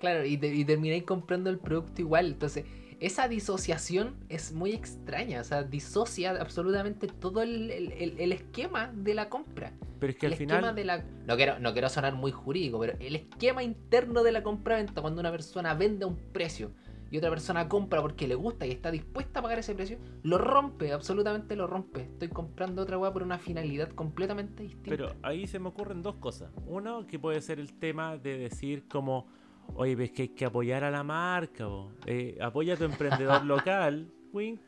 [0.00, 2.26] Claro, y, y termináis comprando el producto igual.
[2.26, 2.64] Entonces,
[3.02, 5.40] esa disociación es muy extraña.
[5.40, 9.72] O sea, disocia absolutamente todo el, esquema de la compra.
[9.98, 10.74] Pero es que al final.
[10.74, 11.04] De la...
[11.26, 15.20] no, quiero, no quiero sonar muy jurídico, pero el esquema interno de la compra-venta, cuando
[15.20, 16.72] una persona vende a un precio
[17.12, 20.38] y otra persona compra porque le gusta y está dispuesta a pagar ese precio, lo
[20.38, 22.04] rompe, absolutamente lo rompe.
[22.04, 24.88] Estoy comprando otra weá por una finalidad completamente distinta.
[24.88, 26.50] Pero ahí se me ocurren dos cosas.
[26.64, 29.26] Uno, que puede ser el tema de decir como,
[29.74, 31.66] oye, ves que hay que apoyar a la marca,
[32.06, 34.62] eh, apoya a tu emprendedor local, wink,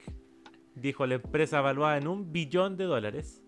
[0.75, 3.43] dijo la empresa evaluada en un billón de dólares.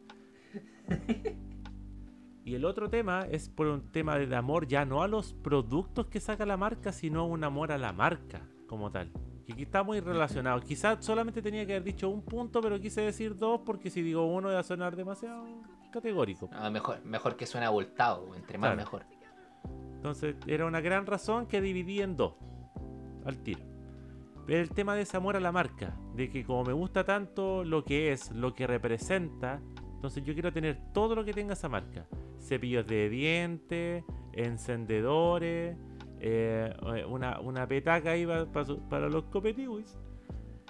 [2.47, 6.07] Y el otro tema es por un tema de amor ya no a los productos
[6.07, 9.11] que saca la marca, sino un amor a la marca como tal.
[9.47, 10.61] Que está muy relacionado.
[10.61, 14.27] Quizás solamente tenía que haber dicho un punto, pero quise decir dos porque si digo
[14.27, 15.45] uno iba a sonar demasiado
[15.93, 16.51] categórico.
[16.73, 18.77] Mejor, mejor que suene abultado, entre más Claro.
[18.77, 19.05] mejor.
[19.95, 22.35] Entonces era una gran razón que dividí en dos.
[23.25, 23.61] Al tiro.
[24.47, 25.97] Pero el tema de ese amor a la marca.
[26.15, 29.61] De que como me gusta tanto lo que es, lo que representa.
[29.95, 32.07] Entonces yo quiero tener todo lo que tenga esa marca.
[32.41, 35.77] Cepillos de dientes, encendedores,
[36.29, 38.27] eh, una, una petaca ahí
[38.91, 39.97] para los copetiwis.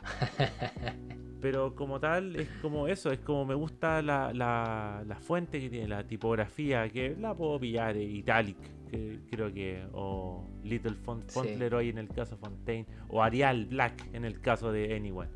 [1.40, 5.70] Pero como tal, es como eso, es como me gusta la, la, la fuente que
[5.70, 8.56] tiene, la tipografía, que la puedo pillar, eh, Italic,
[8.90, 11.56] que creo que, o Little Font, Font Sí.
[11.56, 15.30] Leroy en el caso Fontaine, o Arial Black en el caso de Anyone.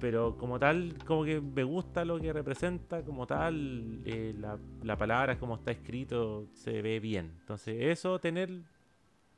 [0.00, 4.96] Pero como tal, como que me gusta lo que representa, como tal, eh, la, la
[4.96, 7.32] palabra, como está escrito, se ve bien.
[7.40, 8.50] Entonces, eso, tener.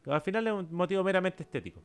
[0.07, 1.81] Al final es un motivo meramente estético.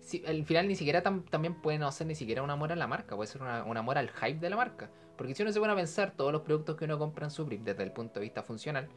[0.00, 2.76] Sí, al final ni siquiera tam- también puede no ser ni siquiera un amor a
[2.76, 4.88] la marca, puede ser una- un amor al hype de la marca.
[5.16, 7.64] Porque si uno se pone a pensar todos los productos que uno compra en Supreme
[7.64, 8.88] desde el punto de vista funcional,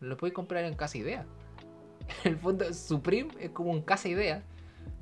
[0.00, 1.26] los puede comprar en casa idea.
[2.24, 4.42] En el fondo, Supreme es como un casa idea.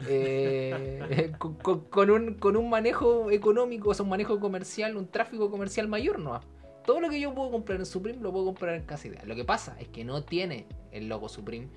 [0.08, 1.32] eh,
[1.90, 6.40] con, un, con un manejo económico, o un manejo comercial, un tráfico comercial mayor, ¿no?
[6.86, 9.22] Todo lo que yo puedo comprar en Supreme lo puedo comprar en casa idea.
[9.24, 11.68] Lo que pasa es que no tiene el logo Supreme,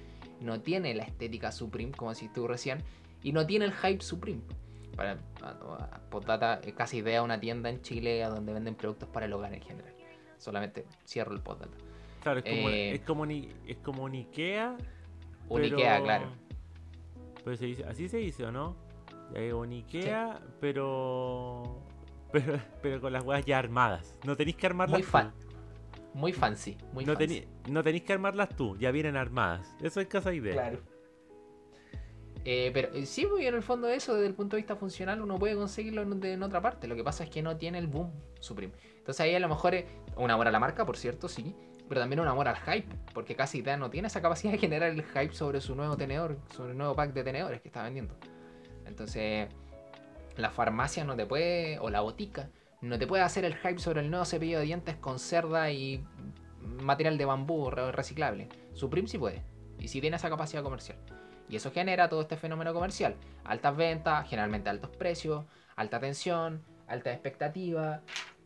[0.44, 2.80] no tiene la estética Supreme, como decís tú recién,
[3.22, 4.42] y no tiene el hype Supreme.
[4.96, 9.26] Para, a- a- postdata, eh, casi idea una tienda en Chile donde venden productos para
[9.26, 9.94] el hogar en general.
[10.38, 11.76] Solamente cierro el postdata.
[12.22, 14.78] Claro, es como, Eh, es como, ni, es como un Ikea.
[15.50, 16.28] Un pero- Ikea, claro.
[17.44, 18.76] Pero se dice, así se dice, ¿o no?
[19.56, 21.82] Un Ikea, pero,
[22.32, 22.60] pero.
[22.82, 24.18] Pero con las weas ya armadas.
[24.26, 25.12] No tenéis que armarlas Muy tú.
[26.14, 26.78] Muy fancy.
[26.92, 27.48] Muy no, fancy.
[27.70, 29.76] no tenéis que armarlas tú, ya vienen armadas.
[29.82, 30.54] Eso es casa idea.
[30.54, 30.80] Claro.
[32.46, 35.22] Eh, pero eh, sí, y en el fondo eso, desde el punto de vista funcional,
[35.22, 36.88] uno puede conseguirlo en, de- en otra parte.
[36.88, 38.74] Lo que pasa es que no tiene el boom Supreme.
[38.98, 39.86] Entonces ahí a lo mejor es
[40.18, 41.56] un amor a la marca, por cierto, sí.
[41.88, 42.88] Pero también un amor al hype.
[43.14, 46.38] Porque casi idea no tiene esa capacidad de generar el hype sobre su nuevo tenedor,
[46.54, 48.16] sobre el nuevo pack de tenedores que está vendiendo.
[48.86, 49.48] Entonces,
[50.36, 52.50] la farmacia no te puede, o la botica,
[52.88, 56.04] no te puede hacer el hype sobre el nuevo cepillo de dientes con cerda y
[56.62, 58.50] material de bambú re- reciclable.
[58.74, 59.42] Supreme sí puede.
[59.80, 60.98] Y sí tiene esa capacidad comercial.
[61.50, 63.16] Y eso genera todo este fenómeno comercial.
[63.44, 68.02] Altas ventas, generalmente altos precios, alta tensión, alta expectativa,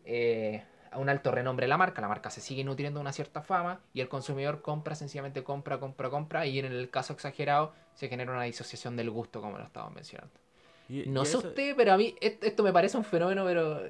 [0.05, 0.63] eh,
[0.95, 2.01] un alto renombre de la marca.
[2.01, 5.79] La marca se sigue nutriendo de una cierta fama y el consumidor compra, sencillamente compra,
[5.79, 6.45] compra, compra.
[6.45, 10.33] Y en el caso exagerado se genera una disociación del gusto, como lo estábamos mencionando.
[10.89, 13.45] Y- No y sé eso- usted, pero a mí et- esto me parece un fenómeno,
[13.45, 13.81] pero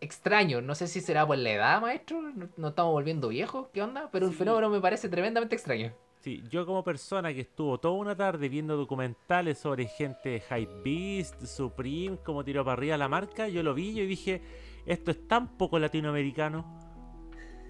[0.00, 0.60] extraño.
[0.60, 2.20] No sé si será por la edad, maestro.
[2.20, 4.08] No, no estamos volviendo viejos, ¿qué onda?
[4.12, 5.92] Pero un fenómeno me parece tremendamente extraño.
[6.20, 11.44] Sí, yo como persona que estuvo toda una tarde viendo documentales sobre gente de Hypebeast,
[11.44, 14.42] Supreme, como tiró para arriba la marca, yo lo vi y dije,
[14.84, 16.66] esto es tan poco latinoamericano.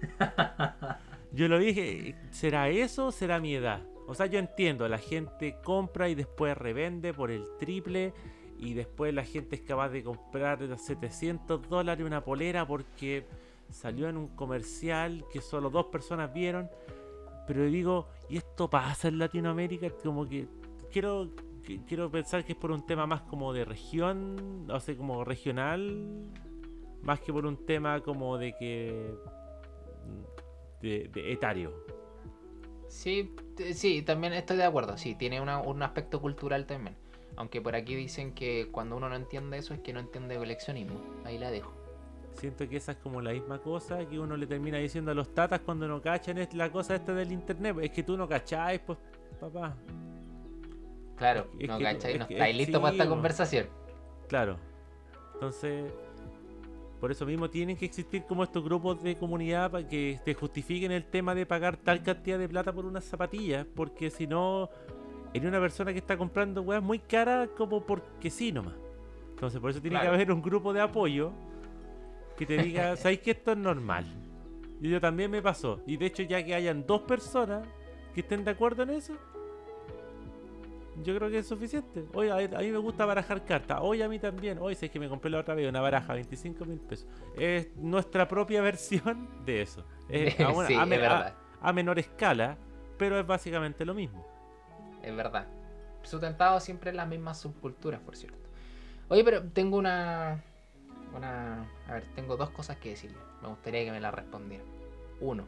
[1.31, 3.83] Yo lo dije, ¿será eso o será mi edad?
[4.07, 8.13] O sea, yo entiendo, la gente compra y después revende por el triple
[8.59, 13.25] y después la gente es capaz de comprar a 700 dólares una polera porque
[13.69, 16.69] salió en un comercial que solo dos personas vieron.
[17.47, 19.89] Pero digo, ¿y esto pasa en Latinoamérica?
[20.03, 20.47] Como que
[20.91, 21.29] quiero,
[21.87, 26.25] quiero pensar que es por un tema más como de región, o sea, como regional,
[27.01, 29.15] más que por un tema como de que...
[30.81, 31.73] de, de etario.
[32.87, 33.33] Sí,
[33.73, 34.97] sí, también estoy de acuerdo.
[34.97, 36.95] Sí, tiene una- un aspecto cultural también.
[37.39, 40.99] Aunque por aquí dicen que cuando uno no entiende eso es que no entiende coleccionismo.
[41.23, 41.73] Ahí la dejo.
[42.33, 45.33] Siento que esa es como la misma cosa que uno le termina diciendo a los
[45.33, 47.77] tatas cuando no cachan es la cosa esta del internet.
[47.81, 48.97] Es que tú no cacháis, pues,
[49.39, 49.77] papá.
[51.15, 53.67] Claro, Es no es no estáis es- listo sí, para esta conversación.
[54.27, 54.57] Claro.
[55.35, 55.93] Entonces,
[56.99, 60.91] por eso mismo tienen que existir como estos grupos de comunidad para que te justifiquen
[60.91, 64.69] el tema de pagar tal cantidad de plata por unas zapatillas, porque si no,
[65.33, 68.75] eres una persona que está comprando weas muy caras como porque sí nomás.
[69.31, 70.09] Entonces, por eso tiene Claro.
[70.11, 71.31] que haber un grupo de apoyo
[72.37, 74.05] que te diga, ¿sabéis que esto es normal?
[74.81, 75.81] Y yo también me pasó.
[75.85, 77.67] Y de hecho, ya que hayan dos personas
[78.13, 79.13] que estén de acuerdo en eso,
[81.03, 82.03] yo creo que es suficiente.
[82.13, 83.79] Oye, a, mí me gusta barajar cartas.
[83.81, 84.57] Hoy a mí también.
[84.59, 87.07] Hoy sé que me compré la otra vez una baraja, 25 mil pesos.
[87.37, 89.85] Es nuestra propia versión de eso.
[90.09, 91.35] Es a, una- sí, a es me- a- verdad.
[91.61, 92.57] a menor escala,
[92.97, 94.27] pero es básicamente lo mismo.
[95.03, 95.47] Es verdad.
[96.03, 98.37] Sustentado siempre en las mismas subculturas, por cierto.
[99.09, 100.43] Oye, pero tengo una.
[101.15, 101.63] Una.
[101.87, 103.17] A ver, tengo dos cosas que decirle.
[103.41, 104.63] Me gustaría que me las respondiera.
[105.19, 105.45] Uno.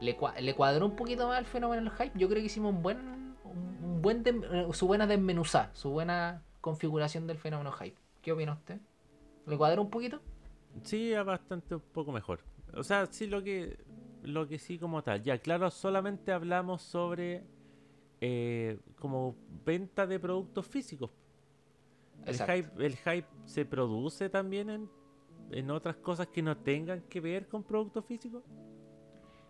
[0.00, 2.18] Le, cua- cuadró un poquito más el fenómeno del hype.
[2.18, 3.36] Yo creo que hicimos un buen.
[3.44, 5.70] Un buen eh, su buena desmenuzada.
[5.74, 7.96] Su buena configuración del fenómeno hype.
[8.22, 8.78] ¿Qué opina usted?
[9.46, 10.20] ¿Le cuadró un poquito?
[10.82, 12.40] Sí, bastante un poco mejor.
[12.74, 13.78] O sea, sí, lo que,
[14.22, 15.22] lo que sí como tal.
[15.22, 17.44] Ya, claro, solamente hablamos sobre
[18.20, 21.10] eh, como venta de productos físicos.
[22.24, 24.90] El hype, el hype se produce también en,
[25.52, 28.42] en otras cosas que no tengan que ver con productos físicos.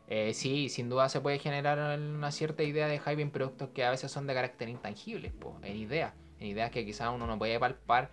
[0.09, 3.85] Eh, sí, sin duda se puede generar una cierta idea de hype en productos que
[3.85, 7.39] a veces son de carácter intangible, po, en ideas, en ideas que quizás uno no
[7.39, 8.11] puede palpar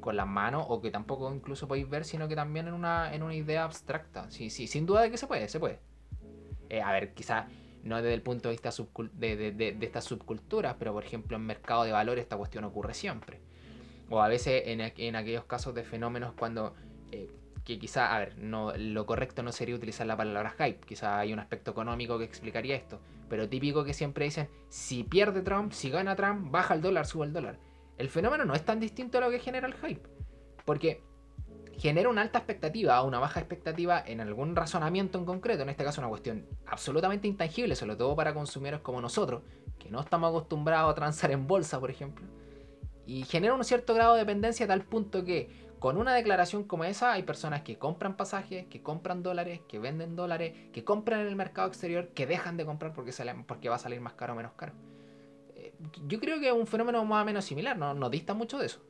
[0.00, 3.22] con las manos o que tampoco incluso podéis ver, sino que también en una, en
[3.22, 4.30] una idea abstracta.
[4.30, 5.80] Sí, sí, sin duda de que se puede, se puede.
[6.70, 7.46] Eh, a ver, quizás
[7.84, 8.70] no desde el punto de vista
[9.14, 13.40] de, estas subculturas, pero por ejemplo en mercado de valores esta cuestión ocurre siempre.
[14.10, 16.74] O a veces en aquellos casos de fenómenos cuando...
[17.12, 17.30] eh,
[17.64, 21.32] que quizá, a ver, no, lo correcto no sería utilizar la palabra hype, quizá hay
[21.32, 25.88] un aspecto económico que explicaría esto, pero típico que siempre dicen, si pierde Trump, si
[25.88, 27.58] gana Trump, baja el dólar, sube el dólar.
[27.96, 30.06] El fenómeno no es tan distinto a lo que genera el hype,
[30.64, 31.02] porque
[31.78, 35.84] genera una alta expectativa o una baja expectativa en algún razonamiento en concreto, en este
[35.84, 39.42] caso una cuestión absolutamente intangible, sobre todo para consumidores como nosotros,
[39.78, 42.24] que no estamos acostumbrados a transar en bolsa, por ejemplo,
[43.06, 46.84] y genera un cierto grado de dependencia a tal punto que con una declaración como
[46.84, 51.26] esa hay personas que compran pasajes, que compran dólares, que venden dólares, que compran en
[51.26, 54.32] el mercado exterior, que dejan de comprar porque, sale- porque va a salir más caro
[54.32, 54.72] o menos caro.
[55.54, 55.74] Eh,
[56.06, 58.66] Yo creo que es un fenómeno más o menos similar, no, no dista mucho de
[58.66, 58.80] eso.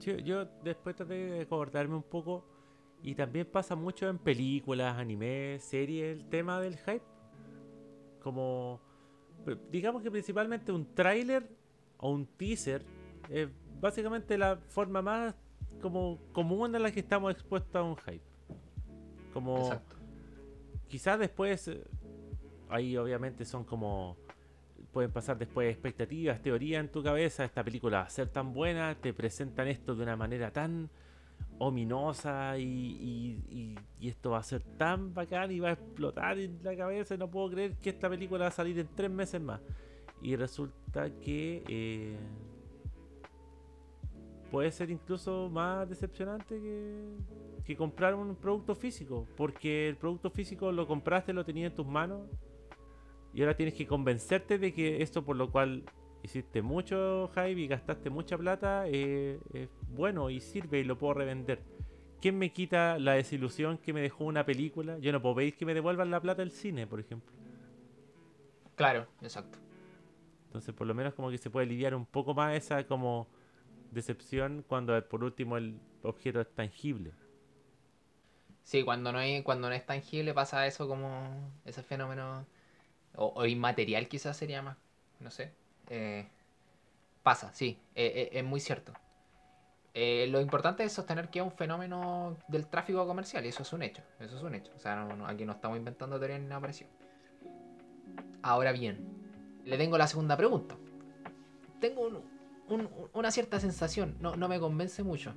[0.00, 2.44] Yo, yo después traté de acordarme un poco
[3.02, 7.02] y también pasa mucho en películas, anime, series, el tema del hype.
[8.20, 8.80] Como,
[9.70, 11.48] digamos que principalmente un tráiler
[11.98, 12.84] o un teaser
[13.30, 13.48] es
[13.80, 15.34] básicamente la forma más
[15.80, 18.24] como común en la que estamos expuestos a un hype.
[19.32, 19.96] Como Exacto.
[20.88, 21.84] quizás después eh,
[22.68, 24.16] ahí obviamente son como
[24.96, 28.94] pueden pasar después expectativas, teorías en tu cabeza, esta película va a ser tan buena,
[28.94, 30.88] te presentan esto de una manera tan
[31.58, 36.74] ominosa y- y esto va a ser tan bacán y va a explotar en la
[36.74, 39.60] cabeza y no puedo creer que esta película va a salir en tres meses más.
[40.22, 42.16] Y resulta que eh,
[44.50, 47.04] puede ser incluso más decepcionante que,
[47.66, 51.86] que comprar un producto físico, porque el producto físico lo compraste, lo tenías en tus
[51.86, 52.22] manos
[53.36, 55.84] y ahora tienes que convencerte de que esto por lo cual
[56.22, 61.12] hiciste mucho hype y gastaste mucha plata eh, es bueno y sirve y lo puedo
[61.12, 61.62] revender.
[62.22, 64.96] ¿Quién me quita la desilusión que me dejó una película?
[65.00, 67.30] Yo no puedo pedir que me devuelvan la plata del cine, por ejemplo.
[68.74, 69.58] Claro, exacto.
[70.46, 73.28] Entonces, por lo menos como que se puede lidiar un poco más esa como
[73.90, 77.12] decepción cuando por último el objeto es tangible.
[78.62, 82.46] Sí, cuando no, hay, cuando no es tangible pasa eso como ese fenómeno,
[83.16, 84.76] o, inmaterial quizás sería más,
[85.20, 85.52] no sé.
[85.88, 86.26] Eh,
[87.22, 88.92] pasa, sí, eh, eh, es muy cierto.
[89.94, 93.82] Lo importante es sostener que es un fenómeno del tráfico comercial y eso es un
[93.82, 94.70] hecho, eso es un hecho.
[94.76, 96.90] O sea, aquí no estamos inventando teorías ni nada parecido.
[98.42, 98.98] Ahora bien,
[99.64, 100.76] le tengo la segunda pregunta.
[101.80, 102.22] Tengo un-
[102.68, 105.32] un- una cierta sensación, no, no me convence mucho.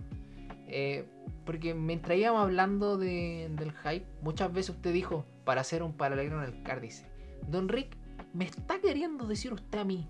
[1.45, 6.43] Porque mientras íbamos hablando de- del hype, muchas veces usted dijo, para hacer un paralelo
[6.43, 7.05] en el CAR, dice,
[7.48, 7.98] Don Rick,
[8.34, 10.08] ¿me está queriendo decir usted a mí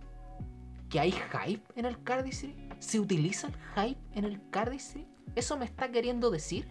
[0.90, 2.56] que hay hype en el Cardistry?
[2.80, 5.08] ¿Se utiliza el hype en el Cardistry?
[5.36, 6.68] ¿Eso me está queriendo decir?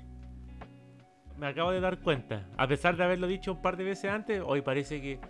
[1.39, 2.49] Me acabo de dar cuenta.
[2.57, 5.21] A pesar de haberlo dicho un par de veces antes, hoy parece que...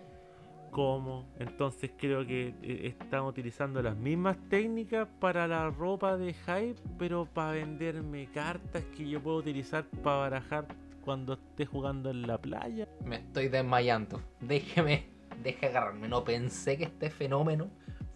[0.70, 1.26] ¿Cómo?
[1.38, 7.24] Entonces creo que eh, están utilizando las mismas técnicas para la ropa de hype, pero
[7.24, 10.66] para venderme cartas que yo puedo utilizar para barajar
[11.04, 12.86] cuando esté jugando en la playa.
[13.02, 14.20] Me estoy desmayando.
[14.40, 15.06] Déjeme,
[15.42, 16.08] deje agarrarme.
[16.08, 17.68] No pensé que este fenómeno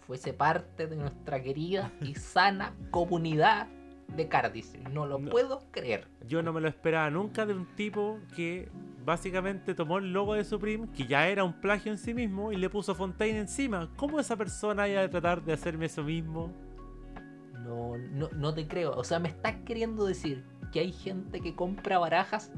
[0.05, 3.67] fuese parte de nuestra querida y sana comunidad
[4.15, 4.83] de Cardistry.
[4.91, 5.31] No lo No.
[5.31, 6.07] puedo creer.
[6.27, 8.69] Yo no me lo esperaba nunca de un tipo que
[9.05, 12.57] básicamente tomó el logo de Supreme, que ya era un plagio en sí mismo, y
[12.57, 13.89] le puso Fontaine encima.
[13.97, 16.51] ¿Cómo esa persona iba a tratar de hacerme eso mismo?
[17.63, 18.91] No, no, no te creo.
[18.91, 22.51] O sea, me estás queriendo decir que hay gente que compra barajas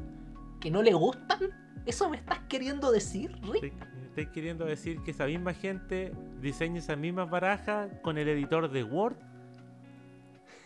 [0.59, 1.39] que no le gustan.
[1.85, 3.73] ¿Eso me estás queriendo decir, Rick?
[4.15, 8.83] Estoy queriendo decir que esa misma gente diseña esas mismas barajas con el editor de
[8.85, 9.17] Word.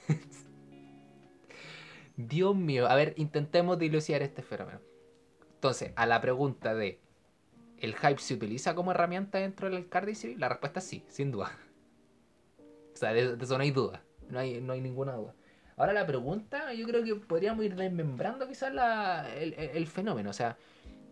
[2.15, 2.87] Dios mío.
[2.87, 4.79] A ver, intentemos dilucidar este fenómeno.
[5.55, 6.99] Entonces, a la pregunta de
[7.79, 10.35] ¿el hype se utiliza como herramienta dentro del cardistry?
[10.35, 11.51] La respuesta es sí, sin duda.
[12.93, 14.03] O sea, de, eso no hay duda.
[14.29, 15.33] No hay, no hay ninguna duda.
[15.77, 20.29] Ahora la pregunta, yo creo que podríamos ir desmembrando quizás la- el- el fenómeno.
[20.29, 20.57] O sea,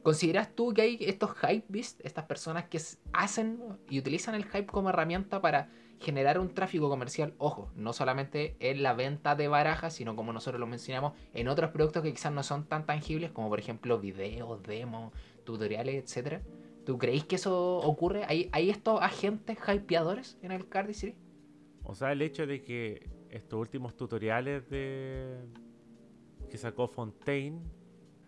[0.04, 2.80] ¿consideras tú que hay estos hype beasts, estas personas que
[3.14, 5.70] hacen y utilizan el hype como herramienta para
[6.00, 10.60] generar un tráfico comercial, ojo, no solamente en la venta de barajas, sino como nosotros
[10.60, 14.62] lo mencionamos, en otros productos que quizás no son tan tangibles, como por ejemplo videos,
[14.64, 15.12] demos,
[15.44, 16.42] tutoriales, etcétera.
[16.86, 18.24] ¿Tú creéis que eso ocurre?
[18.28, 21.16] ¿Hay, ¿Hay estos agentes hypeadores en el Cardistry?
[21.84, 25.38] O sea, el hecho de que estos últimos tutoriales de
[26.50, 27.60] que sacó Fontaine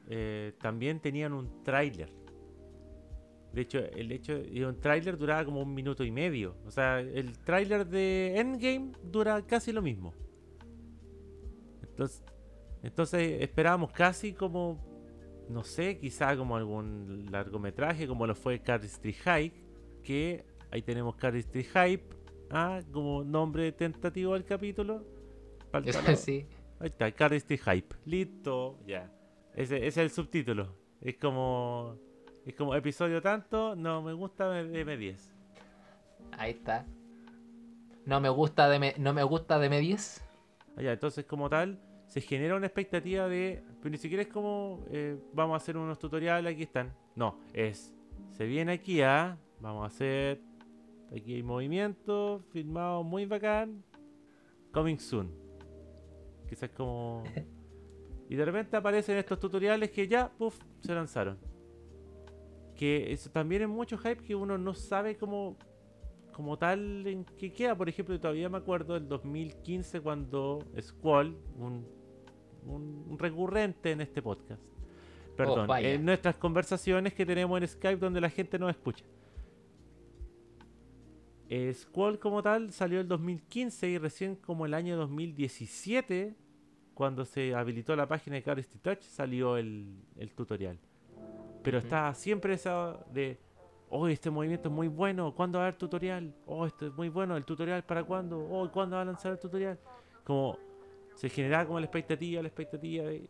[0.10, 2.12] eh, también tenían un tráiler.
[3.54, 6.56] De hecho, el hecho de un tráiler duraba como un minuto y medio.
[6.66, 10.14] O sea, el tráiler de Endgame dura casi lo mismo.
[11.82, 12.24] Entonces,
[12.82, 14.80] entonces esperábamos casi como,
[15.50, 19.56] no sé, quizá como algún largometraje, como lo fue Cardistry Hype,
[20.04, 22.16] que ahí tenemos Cardistry Hype,
[22.52, 25.04] ah, como nombre tentativo del capítulo.
[26.16, 26.48] sí.
[26.80, 27.96] Ahí está, Cardistry Hype.
[28.06, 29.12] Listo, ya.
[29.56, 30.76] Ese, ese es el subtítulo.
[31.02, 31.98] Es como
[32.46, 35.20] es como episodio tanto, no me gusta de M10.
[36.32, 36.86] Ahí está.
[38.06, 40.22] No me gusta de no me gusta de M10.
[40.76, 43.64] Allá, entonces como tal, se genera una expectativa de.
[43.80, 46.92] Pero ni siquiera es como eh, vamos a hacer unos tutoriales, aquí están.
[47.16, 47.94] No, es.
[48.32, 49.38] Se viene aquí a.
[49.60, 50.42] Vamos a hacer.
[51.16, 53.84] Aquí hay movimiento, filmado muy bacán.
[54.72, 55.32] Coming soon.
[56.48, 57.24] Quizás como.
[58.30, 61.38] Y de repente aparecen estos tutoriales que ya, puff, se lanzaron
[62.80, 65.58] que eso también es mucho hype que uno no sabe cómo
[66.32, 67.76] como tal en qué queda.
[67.76, 71.86] Por ejemplo, todavía me acuerdo del 2015 cuando Squall, un,
[72.66, 74.62] un, recurrente en este podcast,
[75.36, 79.04] perdón, oh, en nuestras conversaciones que tenemos en Skype donde la gente nos escucha.
[81.50, 86.34] Eh, Squall como tal salió el 2015 y recién como el año 2017,
[87.00, 90.78] cuando se habilitó la página de Cardistry Touch, salió el, el tutorial.
[91.64, 93.40] Pero está siempre esa de,
[93.90, 96.36] oh, este movimiento es muy bueno, ¿cuándo va a haber tutorial?
[96.46, 98.38] Oh, esto es muy bueno, ¿el tutorial para cuándo?
[98.38, 99.80] Oh, ¿cuándo va a lanzar el tutorial?
[100.26, 100.58] Como
[101.16, 103.06] se generaba como la expectativa, la expectativa.
[103.14, 103.30] Y,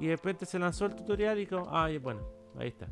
[0.00, 2.22] de repente se lanzó el tutorial y como, ah, bueno,
[2.58, 2.88] ahí está.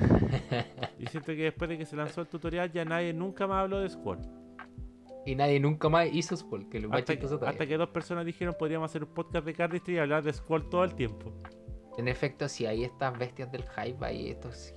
[0.98, 3.78] y siento que después de que se lanzó el tutorial ya nadie nunca más habló
[3.78, 4.43] de Squall.
[5.26, 8.54] Y nadie nunca más hizo Squall, que lo hasta, que, hasta que dos personas dijeron
[8.58, 11.32] podríamos hacer un podcast de Cardistry y hablar de Squall todo el tiempo.
[11.96, 14.74] En efecto, si hay estas bestias del hype, hay estos.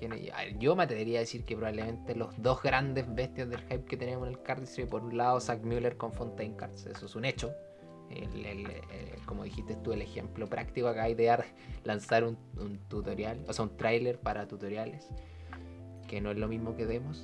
[0.60, 4.28] Yo me atrevería a decir que probablemente los dos grandes bestias del hype que tenemos
[4.28, 7.52] en el cardistry, por un lado, Zack Müller con Fontaine Cards, eso es un hecho.
[9.26, 11.46] como dijiste tú, el ejemplo práctico acá, idear
[11.84, 12.38] lanzar un,
[12.88, 15.10] tutorial, o sea, un trailer para tutoriales,
[16.08, 17.24] que no es lo mismo que demos.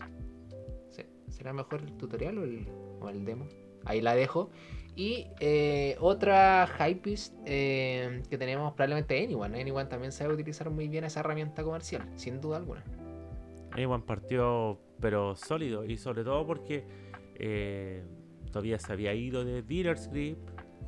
[1.30, 2.68] ¿Será mejor el tutorial o el,
[3.10, 3.48] el demo?
[3.86, 4.50] Ahí la dejo.
[4.96, 9.60] Y eh, otra hypebeast eh, que tenemos probablemente Anyone.
[9.60, 12.84] Anyone también sabe utilizar muy bien esa herramienta comercial, sin duda alguna.
[13.72, 16.86] Anyone partió pero sólido y sobre todo porque
[17.36, 18.04] eh,
[18.52, 20.38] todavía se había ido de Dealer's Grip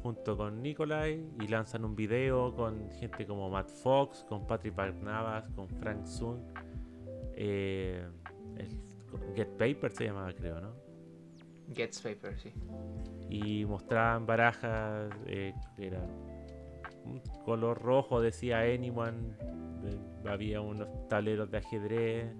[0.04, 5.50] junto con Nikolai y lanzan un video con gente como Matt Fox, con Patrick Barnabas,
[5.56, 6.40] con Frank Sun.
[7.36, 8.08] el
[9.36, 10.85] Get Paper se llamaba creo, ¿no?
[11.74, 12.54] Gets Paper, sí
[13.30, 16.00] y mostraban barajas, eh, era
[17.04, 19.36] un color rojo, decía Anyone,
[20.28, 22.34] había unos tableros de ajedrez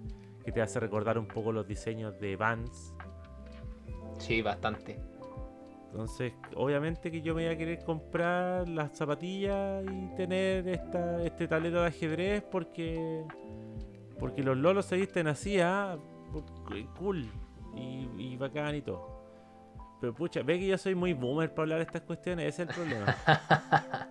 [0.44, 2.94] que te hace recordar un poco los diseños de Vans.
[4.18, 4.98] Sí, bastante.
[5.90, 11.48] Entonces, obviamente que yo me iba a querer comprar las zapatillas y tener esta, este
[11.48, 13.24] tablero de ajedrez porque
[14.18, 15.98] porque los lolos se visten así, ¿ah?
[16.98, 17.28] cool
[17.74, 19.15] y, y bacán y todo.
[20.00, 22.68] Pero pucha, ve que yo soy muy boomer para hablar de estas cuestiones, ese es
[22.68, 23.16] el problema.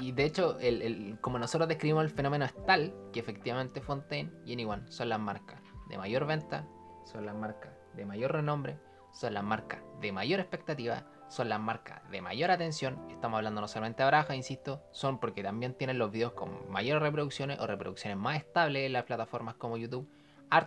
[0.00, 4.54] y de hecho, el, como nosotros describimos el fenómeno es tal que efectivamente Fontaine y
[4.54, 6.66] Anyone son las marcas de mayor venta,
[7.04, 8.78] son las marcas de mayor renombre,
[9.12, 12.98] son las marcas de mayor expectativa, son las marcas de mayor atención.
[13.10, 17.02] Estamos hablando no solamente de Baraja, insisto, son porque también tienen los videos con mayores
[17.02, 20.08] reproducciones o reproducciones más estables en las plataformas como YouTube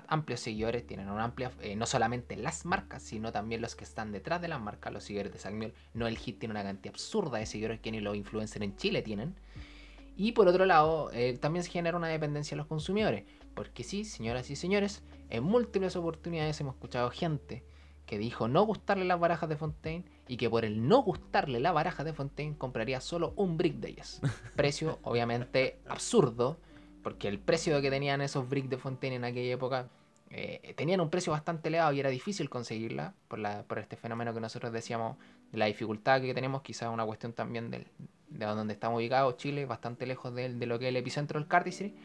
[0.08, 4.12] amplios seguidores, tienen una amplia, eh, no solamente las marcas, sino también los que están
[4.12, 5.74] detrás de las marcas, los seguidores de Sagmiel.
[5.94, 9.02] No el hit tiene una cantidad absurda de seguidores que ni los influencers en Chile
[9.02, 9.36] tienen.
[10.16, 13.26] Y por otro lado, eh, también se genera una dependencia de los consumidores.
[13.54, 17.64] Porque sí, señoras y señores, en múltiples oportunidades hemos escuchado gente
[18.08, 21.74] que dijo no gustarle las barajas de Fontaine y que por el no gustarle la
[21.74, 24.22] baraja de Fontaine compraría solo un brick de ellas.
[24.56, 26.58] Precio obviamente absurdo,
[27.08, 29.88] porque el precio que tenían esos bricks de Fontaine en aquella época
[30.30, 34.34] eh, tenían un precio bastante elevado y era difícil conseguirla por, la, por este fenómeno
[34.34, 35.16] que nosotros decíamos
[35.54, 37.88] de la dificultad que tenemos, quizás una cuestión también del,
[38.28, 41.96] de donde estamos ubicados, Chile, bastante lejos de, lo que es el epicentro del cardistry.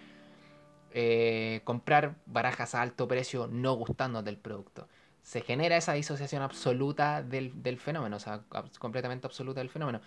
[0.93, 4.87] Eh, comprar barajas a alto precio no gustándote del producto.
[5.23, 8.43] se genera esa disociación absoluta del, del fenómeno, o sea,
[8.79, 10.01] completamente absoluta del fenómeno.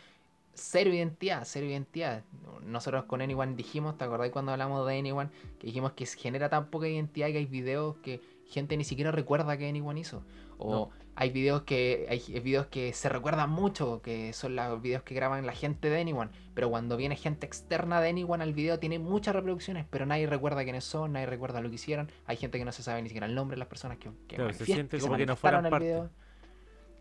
[0.55, 2.23] Cero identidad, cero identidad.
[2.63, 5.29] Nosotros con Anyone dijimos, ¿te acordás cuando hablamos de Anyone?
[5.59, 9.57] Que dijimos que genera tan poca identidad que hay videos que gente ni siquiera recuerda
[9.57, 10.23] que Anyone hizo.
[10.57, 10.89] O No.
[11.15, 15.45] hay videos que hay videos que se recuerdan mucho, que son los videos que graban
[15.45, 16.31] la gente de Anyone.
[16.53, 20.63] Pero cuando viene gente externa de Anyone al video tiene muchas reproducciones, pero nadie recuerda
[20.63, 22.09] quiénes son, nadie recuerda lo que hicieron.
[22.25, 24.37] Hay gente que no se sabe ni siquiera el nombre de las personas que, que
[24.37, 25.85] Claro, se siente se como que no fueran parte.
[25.85, 26.09] video.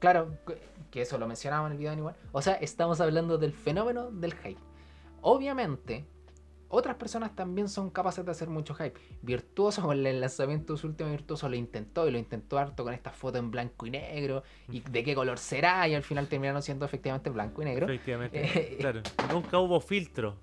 [0.04, 0.36] Claro,
[0.90, 2.16] que- eso lo mencionábamos en el video de Anyone.
[2.32, 4.60] O sea, estamos hablando del fenómeno del hype.
[5.22, 6.04] Obviamente,
[6.68, 8.94] otras personas también son capaces de hacer mucho hype.
[9.22, 12.92] Virtuoso con el lanzamiento de su último Virtuoso lo intentó y lo intentó harto con
[12.92, 16.62] esta foto en blanco y negro y de qué color será y al final terminaron
[16.62, 17.86] siendo efectivamente blanco y negro.
[17.86, 18.42] Efectivamente.
[18.44, 19.00] Eh, claro.
[19.32, 20.36] Nunca hubo filtro.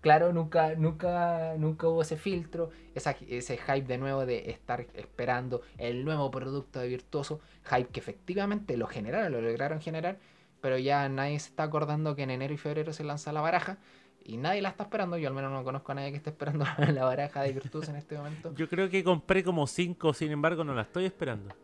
[0.00, 5.62] Claro, nunca, nunca, nunca hubo ese filtro, esa- ese hype de nuevo de estar esperando
[5.78, 10.18] el nuevo producto de Virtuoso, hype que efectivamente lo generaron, lo lograron generar,
[10.60, 13.78] pero ya nadie se está acordando que en enero y febrero se lanza la baraja
[14.24, 16.64] y nadie la está esperando, yo al menos no conozco a nadie que esté esperando
[16.92, 18.54] la baraja de Virtuoso en este momento.
[18.54, 21.54] Yo creo que compré como 5, sin embargo no la estoy esperando.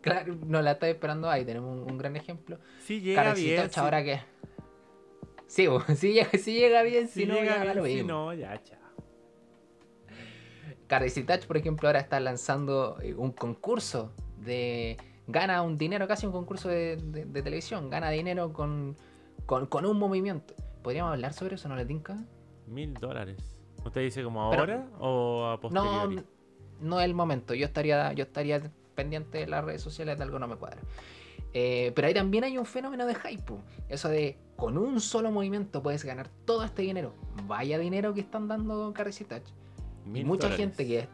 [0.00, 2.58] Claro, no la está esperando, ahí tenemos un, un gran ejemplo.
[2.80, 3.70] Sí llega bien.
[3.70, 4.20] Sí- ahora que...
[5.46, 5.66] Sí,
[5.96, 6.12] sí
[6.52, 8.78] llega, bien, si no, llega ya bien, lo si no, ya, chao.
[10.88, 14.96] Crazy Touch, por ejemplo, ahora está lanzando eh, un concurso de.
[15.28, 17.90] Gana un dinero, casi un concurso de, de- de televisión.
[17.90, 18.96] Gana dinero con,
[19.44, 20.54] con, con un movimiento.
[20.82, 22.16] ¿Podríamos hablar sobre eso, no le tinca?
[22.68, 23.36] Mil dólares.
[23.84, 26.22] ¿Usted dice como Pero- ahora o a No, posteriori?
[26.80, 27.54] no es el momento.
[27.54, 30.80] Yo estaría, yo estaría pendiente de las redes sociales de algo no me cuadra.
[31.58, 33.54] Eh, pero ahí también hay un fenómeno de hype.
[33.88, 37.14] Eso de con un solo movimiento puedes ganar todo este dinero.
[37.46, 39.48] Vaya dinero que están dando Crazy Touch.
[40.04, 40.58] Mil mucha dólares.
[40.58, 41.08] gente que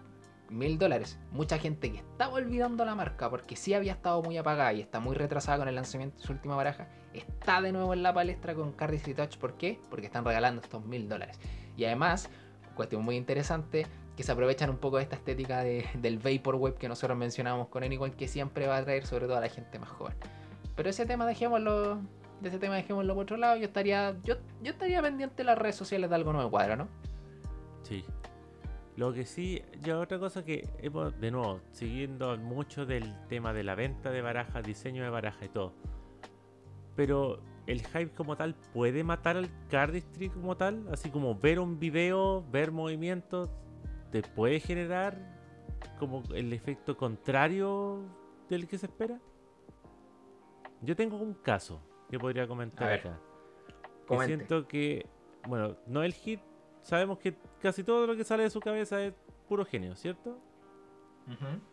[0.50, 4.72] mil dólares, mucha gente que estaba olvidando la marca porque sí había estado muy apagada
[4.72, 8.02] y está muy retrasada con el lanzamiento de su última baraja, está de nuevo en
[8.02, 9.36] la palestra con Carries y Touch.
[9.36, 9.78] ¿Por qué?
[9.90, 11.38] Porque están regalando estos mil dólares.
[11.76, 12.28] Y además,
[12.74, 13.86] cuestión muy interesante,
[14.16, 17.82] que se aprovechan un poco de esta estética de- del Vaporwave que nosotros mencionábamos con
[17.82, 20.14] Anyone, que siempre va a atraer sobre todo a la gente más joven.
[20.76, 21.96] Pero ese tema dejémoslo,
[22.40, 25.58] de ese tema dejémoslo por otro lado, yo estaría, yo, yo estaría pendiente de las
[25.58, 26.88] redes sociales de algo no me cuadra, ¿no?
[27.82, 28.04] Sí.
[28.96, 33.64] Lo que sí, ya otra cosa que hemos, de nuevo, siguiendo mucho del tema de
[33.64, 35.72] la venta de barajas, diseño de baraja y todo.
[36.94, 41.78] Pero el hype como tal puede matar al cardistry como tal, así como ver un
[41.78, 43.48] video, ver movimientos,
[44.12, 45.16] te puede generar
[45.98, 48.02] como el efecto contrario
[48.48, 49.18] del que se espera.
[50.82, 53.18] Yo tengo un caso que podría comentar acá.
[54.06, 55.06] que siento que,
[55.48, 56.40] bueno, no el hit,
[56.82, 59.14] sabemos que casi todo lo que sale de su cabeza es
[59.48, 60.38] puro genio, ¿cierto?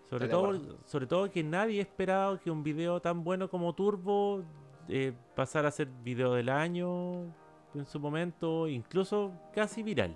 [0.10, 4.44] Sobre todo, sobre todo que nadie esperaba que un video tan bueno como Turbo
[4.88, 7.24] eh, pasara a ser video del año
[7.74, 10.16] en su momento, incluso casi viral.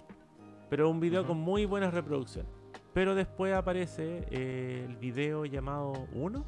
[0.73, 2.51] Pero un video con muy buenas reproducciones.
[2.95, 6.43] Pero después aparece eh, el video llamado 1,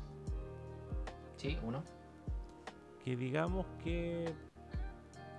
[1.35, 1.83] Sí, uno.
[3.03, 4.33] que digamos que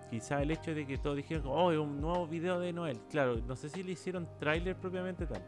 [0.09, 3.01] quizá el hecho de que todos dijeron, oh, es un nuevo video de Noel.
[3.11, 5.43] Claro, no sé si le hicieron tráiler propiamente tal.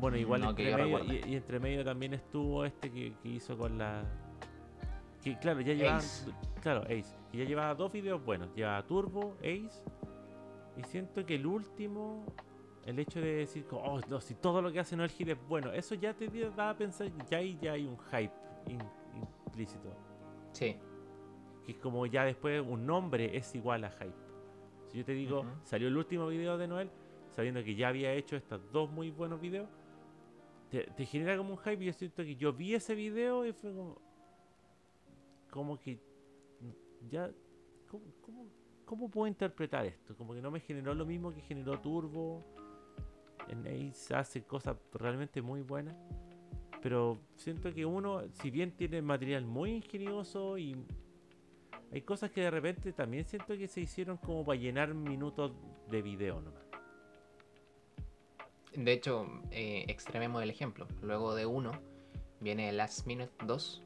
[0.00, 3.28] Bueno, igual No, que entre medio, y, y entre medio también estuvo este que, que
[3.28, 4.02] hizo con la...
[5.22, 6.00] Que claro, ya llevaba...
[6.60, 7.14] Claro, Ace.
[7.30, 8.52] Que ya llevaba dos videos buenos.
[8.56, 9.84] Llevaba Turbo, Ace.
[10.76, 12.24] Y siento que el último,
[12.84, 15.72] el hecho de decir, oh, no, si todo lo que hace Noel Hit es bueno,
[15.72, 18.32] eso ya te da a pensar que ya ya hay un hype
[18.66, 18.80] in-
[19.46, 19.88] implícito
[20.52, 20.76] Sí.
[21.64, 24.12] que es como ya después un nombre es igual a hype.
[24.88, 26.90] Si yo te digo, salió el último video de Noel,
[27.30, 29.68] sabiendo que ya había hecho estos dos muy buenos videos,
[30.70, 33.52] te, te genera como un hype y yo siento que yo vi ese video y
[33.52, 33.98] fue como...
[35.50, 35.98] Como que...
[37.10, 37.30] Ya...
[37.90, 38.46] ¿Cómo, cómo,
[38.84, 40.16] cómo puedo interpretar esto?
[40.16, 42.42] Como que no me generó lo mismo que generó Turbo.
[43.48, 45.96] En Ace hace cosas realmente muy buenas.
[46.82, 50.76] Pero siento que uno, si bien tiene material muy ingenioso y
[51.92, 55.52] hay cosas que de repente también siento que se hicieron como para llenar minutos
[55.90, 56.64] de video nomás.
[58.74, 60.88] De hecho, eh, extrememos el ejemplo.
[61.00, 61.70] Luego de uno,
[62.40, 63.82] viene Last Minute 2,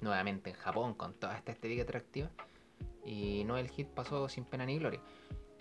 [0.00, 2.30] nuevamente en Japón, con toda esta estética atractiva.
[3.10, 5.00] Y no el hit pasó sin pena ni gloria.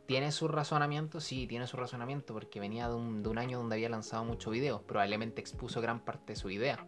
[0.06, 1.20] ¿Tiene su razonamiento?
[1.20, 4.84] Sí, tiene su razonamiento, porque venía de un, año donde había lanzado muchos videos.
[4.84, 6.86] Probablemente expuso gran parte de su idea.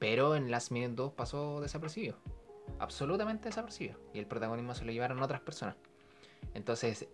[0.00, 2.16] Pero en Last Minute 2 pasó desapercibido.
[2.80, 4.00] Absolutamente desapercibido.
[4.12, 5.76] Y el protagonismo se lo llevaron otras personas.
[6.54, 7.06] Entonces,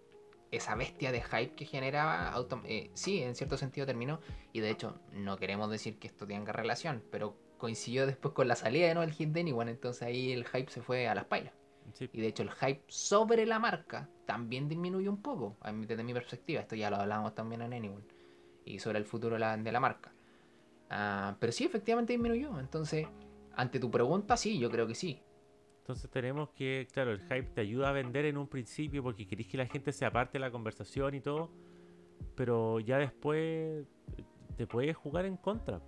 [0.50, 2.34] esa bestia de hype que generaba,
[2.64, 4.20] eh, sí, en cierto sentido terminó.
[4.54, 8.56] Y de hecho, no queremos decir que esto tenga relación, pero coincidió después con la
[8.56, 11.26] salida de no el hit de Anyone, entonces ahí el hype se fue a las
[11.26, 11.52] pailas.
[11.94, 12.08] Sí.
[12.12, 16.60] Y de hecho el hype sobre la marca también disminuyó un poco, desde mi perspectiva.
[16.60, 18.04] Esto ya lo hablábamos también en Anyone.
[18.64, 20.12] Y sobre el futuro de la, de la marca.
[20.90, 22.58] Ah, pero sí, efectivamente disminuyó.
[22.58, 23.06] Entonces,
[23.54, 25.22] ante tu pregunta, sí, yo creo que sí.
[25.80, 29.46] Entonces tenemos que, claro, el hype te ayuda a vender en un principio porque querés
[29.46, 31.50] que la gente se aparte de la conversación y todo,
[32.34, 33.86] pero ya después
[34.56, 35.80] te puedes jugar en contra.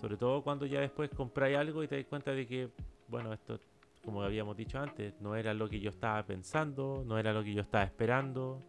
[0.00, 2.70] Sobre todo cuando ya después compráis algo y te das cuenta de que,
[3.06, 3.60] bueno, esto,
[4.08, 7.52] como habíamos dicho antes, no era lo que yo estaba pensando, no era lo que
[7.52, 8.62] yo estaba esperando.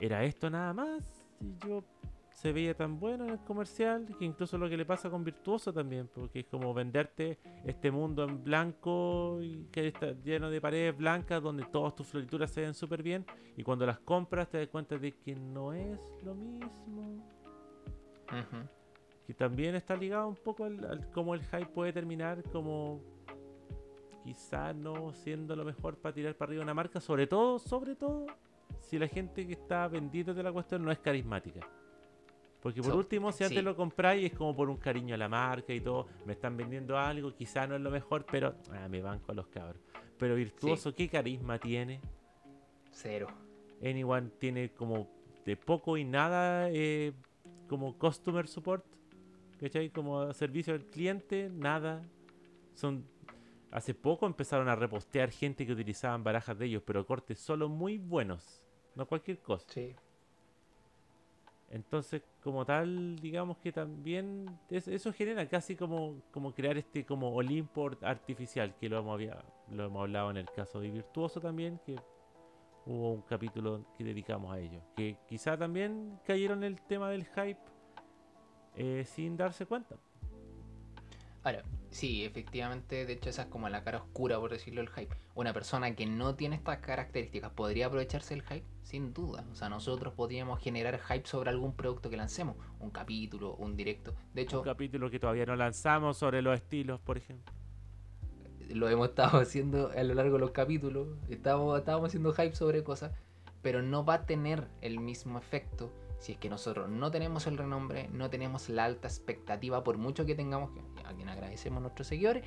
[0.00, 1.28] Era esto nada más.
[1.38, 1.84] Y yo
[2.30, 5.70] se veía tan bueno en el comercial que incluso lo que le pasa con Virtuoso
[5.70, 10.96] también, porque es como venderte este mundo en blanco y que está lleno de paredes
[10.96, 14.68] blancas donde todas tus florituras se ven súper bien y cuando las compras te das
[14.68, 17.22] cuenta de que no es lo mismo.
[19.26, 23.14] Que también está ligado un poco al, al cómo el hype puede terminar como
[24.26, 28.26] quizá no siendo lo mejor para tirar para arriba una marca, sobre todo, sobre todo,
[28.80, 31.60] si la gente que está vendiendo de la cuestión no es carismática.
[32.60, 33.64] Porque por So- último, si antes sí.
[33.64, 36.98] lo compráis es como por un cariño a la marca y todo, me están vendiendo
[36.98, 39.80] algo, quizá no es lo mejor, pero ah, me van con los cabros.
[40.18, 42.00] Pero virtuoso, ¿qué carisma tiene?
[42.90, 43.28] Cero.
[43.80, 45.08] Anyone tiene como
[45.44, 47.12] de poco y nada eh,
[47.68, 48.84] como customer support,
[49.60, 49.90] ¿cachai?
[49.90, 52.02] Como servicio al cliente, nada.
[52.74, 53.04] Son
[53.76, 57.98] hace poco empezaron a repostear gente que utilizaban barajas de ellos, pero cortes solo muy
[57.98, 58.62] buenos,
[58.94, 59.66] no cualquier cosa.
[59.68, 59.94] Sí.
[61.70, 67.34] Entonces, como tal, digamos que también es- eso genera casi como, como crear este como
[67.34, 71.78] Olimpo artificial, que lo hemos, había- lo hemos hablado en el caso de Virtuoso también,
[71.84, 71.96] que
[72.86, 74.80] hubo un capítulo que dedicamos a ello.
[74.96, 77.60] Que quizá también cayeron en el tema del hype
[78.76, 79.96] eh, sin darse cuenta.
[81.42, 81.62] Ahora,
[81.96, 85.16] sí, efectivamente, de hecho esa es como la cara oscura, por decirlo, del hype.
[85.34, 88.66] Una persona que no tiene estas características, ¿podría aprovecharse del hype?
[88.82, 89.44] Sin duda.
[89.50, 92.56] O sea, nosotros podríamos generar hype sobre algún producto que lancemos.
[92.80, 94.14] Un capítulo, un directo.
[94.34, 97.52] De hecho, Un capítulo que todavía no lanzamos sobre los estilos, por ejemplo.
[98.68, 101.08] lo hemos estado haciendo a lo largo de los capítulos.
[101.28, 103.12] Estábamos, estábamos haciendo hype sobre cosas.
[103.62, 107.58] Pero no va a tener el mismo efecto si es que nosotros no tenemos el
[107.58, 110.70] renombre, no tenemos la alta expectativa, por mucho que tengamos,
[111.04, 112.44] a quien agradecemos a nuestros seguidores,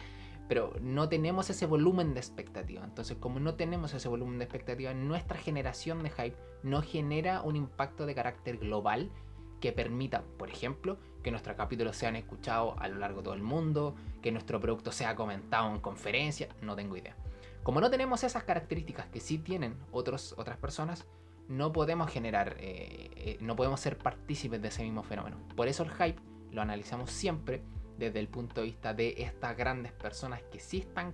[0.48, 2.84] pero no tenemos ese volumen de expectativa.
[2.84, 7.56] Entonces, como no tenemos ese volumen de expectativa, nuestra generación de hype no genera un
[7.56, 9.12] impacto de carácter global
[9.62, 13.44] que permita, por ejemplo, que nuestros capítulos sean escuchados a lo largo de todo el
[13.44, 17.16] mundo, que nuestro producto sea comentado en conferencias, no tengo idea.
[17.62, 21.06] Como no tenemos esas características que sí tienen otros, otras personas,
[21.50, 25.38] no podemos generar, eh, eh, no podemos ser partícipes de ese mismo fenómeno.
[25.56, 26.22] Por eso el hype
[26.52, 27.64] lo analizamos siempre
[27.98, 31.14] desde el punto de vista de estas grandes personas que sí están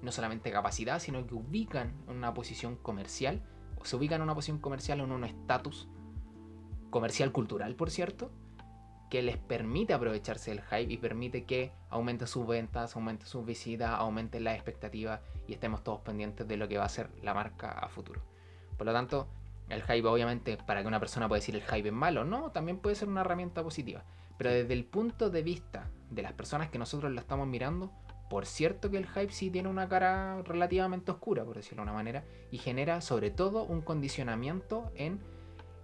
[0.00, 3.42] no solamente capacitadas, sino que ubican en una posición comercial,
[3.76, 5.88] o se ubican en una posición comercial en un estatus
[6.90, 8.30] comercial cultural, por cierto,
[9.10, 13.90] que les permite aprovecharse del hype y permite que aumente sus ventas, aumente sus visitas,
[13.90, 17.70] aumente las expectativas y estemos todos pendientes de lo que va a ser la marca
[17.70, 18.22] a futuro.
[18.76, 19.26] Por lo tanto,
[19.68, 22.78] el hype obviamente para que una persona pueda decir el hype es malo, no, también
[22.78, 24.04] puede ser una herramienta positiva.
[24.36, 27.92] Pero desde el punto de vista de las personas que nosotros la estamos mirando,
[28.30, 31.92] por cierto que el hype sí tiene una cara relativamente oscura, por decirlo de una
[31.92, 35.20] manera, y genera sobre todo un condicionamiento en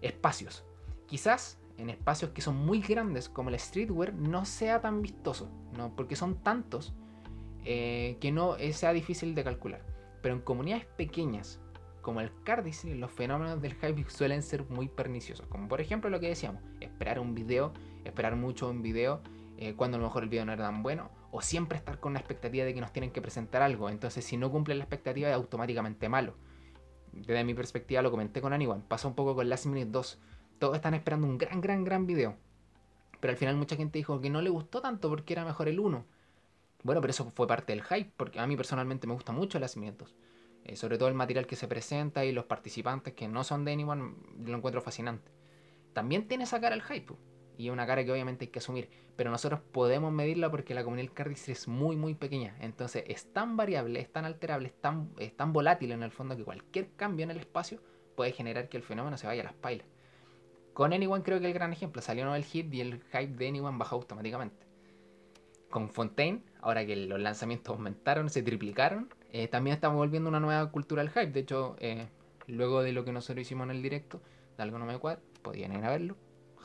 [0.03, 0.65] espacios.
[1.07, 5.95] Quizás en espacios que son muy grandes como el streetwear no sea tan vistoso, ¿no?
[5.97, 6.95] porque son tantos
[7.65, 9.83] eh, que no sea difícil de calcular.
[10.23, 11.61] Pero en comunidades pequeñas
[12.05, 15.47] como el Cardistry, los fenómenos del hype suelen ser muy perniciosos.
[15.49, 17.73] Como por ejemplo lo que decíamos, esperar un video,
[18.05, 19.23] esperar mucho un video,
[19.57, 22.13] eh, cuando a lo mejor el video no era tan bueno, o siempre estar con
[22.13, 23.89] una expectativa de que nos tienen que presentar algo.
[23.89, 26.35] Entonces si no cumplen la expectativa es automáticamente malo.
[27.11, 30.21] Desde mi perspectiva lo comenté con Anyone, pasa un poco con Last Minute 2.
[30.59, 32.37] Todos están esperando un gran, gran, gran video.
[33.19, 35.81] Pero al final mucha gente dijo que no le gustó tanto porque era mejor el
[35.81, 36.05] 1.
[36.83, 39.79] Bueno, pero eso fue parte del hype, porque a mí personalmente me gusta mucho Last
[39.79, 40.15] Minute 2.
[40.65, 43.73] Eh, sobre todo el material que se presenta y los participantes que no son de
[43.73, 45.31] Anyone, lo encuentro fascinante.
[45.93, 47.15] También tiene esa cara el hype,
[47.57, 51.13] y una cara que obviamente hay que asumir, pero nosotros podemos medirla porque la comunidad
[51.13, 55.37] Cardistry es muy muy pequeña, entonces es tan variable, es tan alterable, es tan, es
[55.37, 57.81] tan volátil en el fondo que cualquier cambio en el espacio
[58.17, 59.87] puede generar que el fenómeno se vaya a las pailas.
[60.73, 63.79] Con Anyone creo que el gran ejemplo, salió el hit y el hype de Anyone
[63.79, 64.67] bajó automáticamente.
[65.71, 70.71] Con Fontaine, ahora que los lanzamientos aumentaron, se triplicaron, eh, también estamos volviendo una nueva
[70.71, 71.33] cultura del hype.
[71.33, 72.07] De hecho, eh,
[72.47, 74.21] luego de lo que nosotros hicimos en el directo,
[74.57, 76.17] de algo no me cuadra, podían ir a verlo,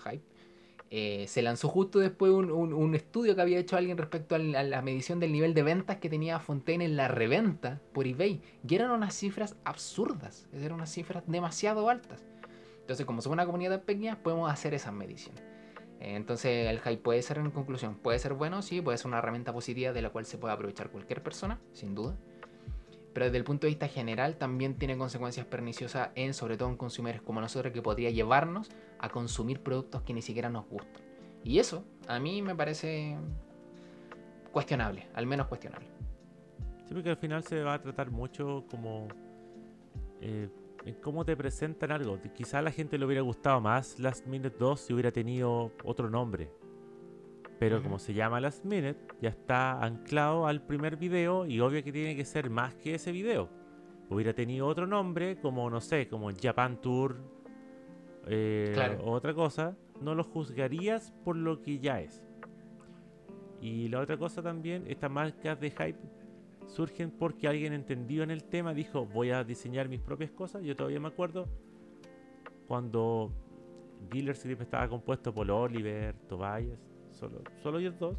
[0.03, 0.21] hype.
[0.91, 4.81] Eh, se lanzó justo después un, un, estudio que había hecho alguien respecto a la,
[4.83, 8.39] medición del nivel de ventas que tenía Fontaine en la reventa por eBay.
[8.67, 12.23] Y eran unas cifras absurdas, eran unas cifras demasiado altas.
[12.81, 15.41] Entonces, como somos una comunidad pequeña, podemos hacer esas mediciones.
[15.99, 19.53] Entonces, el hype puede ser, en conclusión, puede ser bueno, sí, puede ser una herramienta
[19.53, 22.15] positiva de la cual se puede aprovechar cualquier persona, sin duda
[23.13, 26.77] pero desde el punto de vista general también tiene consecuencias perniciosas en, sobre todo en
[26.77, 31.01] consumidores como nosotros, que podría llevarnos a consumir productos que ni siquiera nos gustan.
[31.43, 33.17] Y eso a mí me parece
[34.51, 35.87] cuestionable, al menos cuestionable.
[36.85, 39.07] Sí, porque al final se va a tratar mucho como
[40.21, 40.49] eh,
[41.01, 42.19] cómo te presentan algo.
[42.33, 46.09] Quizá a la gente le hubiera gustado más Last Minute 2 si hubiera tenido otro
[46.09, 46.51] nombre.
[47.59, 51.91] Pero como se llama Last Minute, ya está anclado al primer video y obvio que
[51.91, 53.49] tiene que ser más que ese video.
[54.09, 57.17] Hubiera tenido otro nombre, como no sé, como Japan Tour
[58.27, 62.23] eh, o otra cosa, no lo juzgarías por lo que ya es.
[63.61, 65.99] Y la otra cosa también, estas marcas de hype
[66.65, 70.63] surgen porque alguien entendió en el tema, dijo voy a diseñar mis propias cosas.
[70.63, 71.49] Yo todavía me acuerdo
[72.67, 73.33] cuando
[74.09, 76.88] Dealership estaba compuesto por Oliver, Tobias
[77.19, 78.17] solo, solo ellos dos.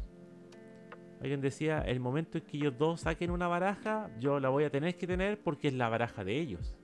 [1.21, 4.71] Alguien decía, el momento en que ellos dos saquen una baraja, yo la voy a
[4.71, 6.75] tener que tener porque es la baraja de ellos.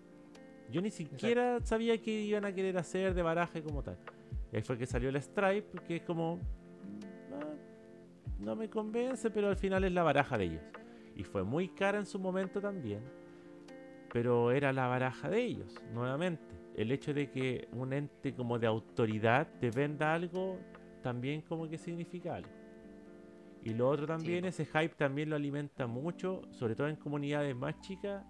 [0.69, 3.97] Yo ni siquiera sabía que iban a querer hacer de baraja como tal.
[4.51, 6.39] Y ahí fue que salió el Stripe, que es como...
[7.33, 7.53] Ah,
[8.39, 10.63] no me convence, pero al final es la baraja de ellos.
[11.15, 13.01] Y fue muy cara en su momento también.
[14.13, 16.55] Pero era la baraja de ellos, nuevamente.
[16.75, 20.59] El hecho de que un ente como de autoridad te venda algo
[21.01, 22.49] también como que significa algo.
[23.63, 27.79] Y lo otro también, ese hype también lo alimenta mucho, sobre todo en comunidades más
[27.81, 28.23] chicas,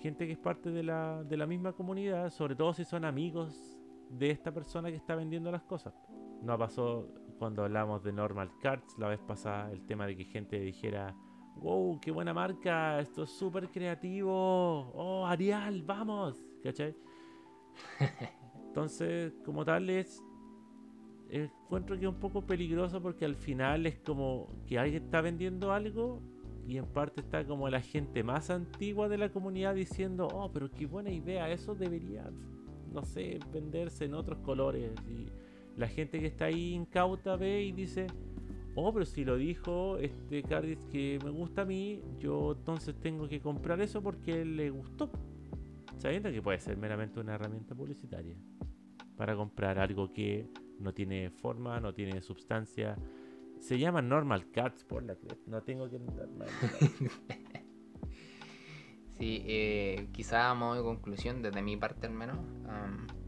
[0.00, 3.78] gente que es parte de la, de la misma comunidad, sobre todo si son amigos
[4.08, 5.94] de esta persona que está vendiendo las cosas.
[6.42, 10.60] No pasó cuando hablamos de Normal Cards la vez pasada, el tema de que gente
[10.60, 11.14] dijera,
[11.56, 14.32] wow, qué buena marca, esto es súper creativo,
[14.94, 16.94] oh, Arial, vamos, ¿cachai?
[18.66, 20.22] Entonces, como tal, es
[21.32, 25.72] encuentro que es un poco peligroso porque al final es como que alguien está vendiendo
[25.72, 26.20] algo
[26.66, 30.70] y en parte está como la gente más antigua de la comunidad diciendo, oh, pero
[30.70, 32.30] qué buena idea, eso debería,
[32.92, 34.92] no sé, venderse en otros colores.
[35.08, 35.26] Y
[35.78, 38.06] la gente que está ahí incauta ve y dice,
[38.74, 43.28] oh, pero si lo dijo este Cardis que me gusta a mí, yo entonces tengo
[43.28, 45.10] que comprar eso porque le gustó.
[45.96, 48.36] Sabiendo que puede ser meramente una herramienta publicitaria
[49.16, 50.48] para comprar algo que
[50.82, 52.96] no tiene forma, no tiene sustancia.
[53.58, 55.98] Se llama Normal Cats, por la que no tengo que
[59.18, 62.38] Sí, eh, quizá a modo de conclusión, desde mi parte al menos,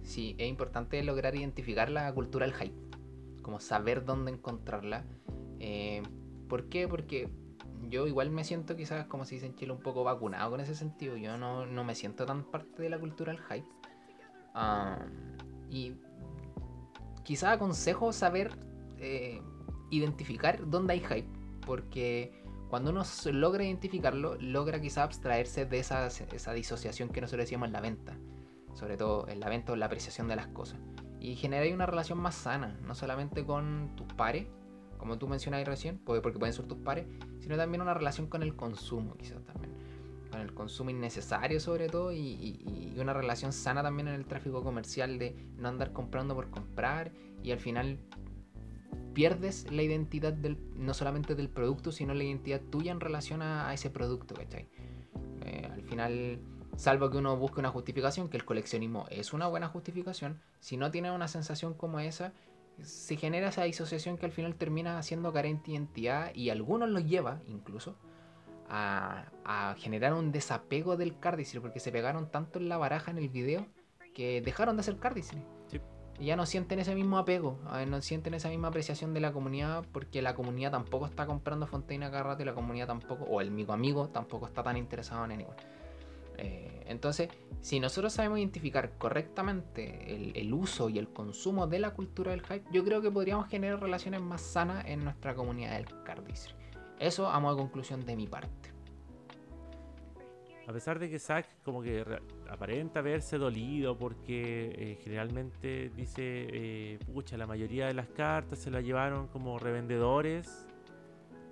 [0.03, 2.75] sí, es importante lograr identificar la cultura del hype,
[3.43, 5.05] como saber dónde encontrarla.
[5.61, 6.03] Eh,
[6.49, 6.89] ¿Por qué?
[6.89, 7.29] Porque
[7.89, 10.75] yo igual me siento quizás, como se dice en Chile, un poco vacunado con ese
[10.75, 11.17] sentido.
[11.17, 13.69] Yo no, no me siento tan parte de la cultura del hype.
[15.71, 15.95] y
[17.25, 18.53] quizá aconsejo saber
[18.99, 19.41] eh,
[19.91, 21.29] identificar dónde hay hype,
[21.66, 23.03] porque cuando uno
[23.33, 28.16] logra identificarlo, logra quizá abstraerse de esa, esa disociación que nosotros decíamos en la venta,
[28.75, 30.79] sobre todo en la venta o la apreciación de las cosas,
[31.20, 34.47] y generar una relación más sana, no solamente con tus pares,
[34.99, 37.07] como tú mencionabas recién, porque pueden ser tus pares,
[37.41, 39.72] sino también una relación con el consumo, quizás también
[40.35, 45.18] con el consumo innecesario sobre todo y, una relación sana también en el tráfico comercial
[45.18, 47.12] de no andar comprando por comprar
[47.43, 47.99] y al final
[49.12, 53.72] pierdes la identidad del, no solamente del producto, sino la identidad tuya en relación a,
[53.72, 54.68] ese producto, ¿cachai?
[55.45, 56.41] Eh, al final,
[56.76, 60.91] salvo que uno busque una justificación, que el coleccionismo es una buena justificación, si no
[60.91, 62.32] tiene una sensación como esa,
[62.82, 66.99] se genera esa disociación que al final termina siendo carente de identidad y algunos lo
[66.99, 67.97] lleva incluso
[68.69, 73.29] a, generar un desapego del cardicil porque se pegaron tanto en la baraja en el
[73.29, 73.67] video
[74.15, 75.43] que dejaron de hacer cardicil.
[76.21, 77.59] Y ya no sienten ese mismo apego,
[77.89, 82.09] no sienten esa misma apreciación de la comunidad porque la comunidad tampoco está comprando Fontaine
[82.09, 85.33] cada rato y la comunidad tampoco, o el amigo amigo tampoco está tan interesado en
[85.33, 85.47] él
[86.37, 87.29] eh, entonces,
[87.61, 92.43] si nosotros sabemos identificar correctamente el, el, uso y el consumo de la cultura del
[92.43, 96.55] hype, yo creo que podríamos generar relaciones más sanas en nuestra comunidad del cardistry.
[96.99, 98.74] Eso a modo de conclusión de mi parte.
[100.66, 102.05] A pesar de que Zack como que
[102.49, 108.70] aparenta verse dolido porque eh, generalmente dice, eh, pucha, la mayoría de las cartas se
[108.70, 110.66] las llevaron como revendedores.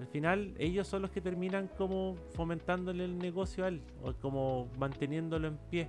[0.01, 4.69] Al final ellos son los que terminan como fomentándole el negocio a él, o como
[4.79, 5.89] manteniéndolo en pie.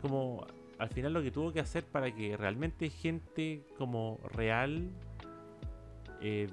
[0.00, 0.46] como
[0.78, 4.90] al final lo que tuvo que hacer para que realmente gente como real
[6.20, 6.48] eh,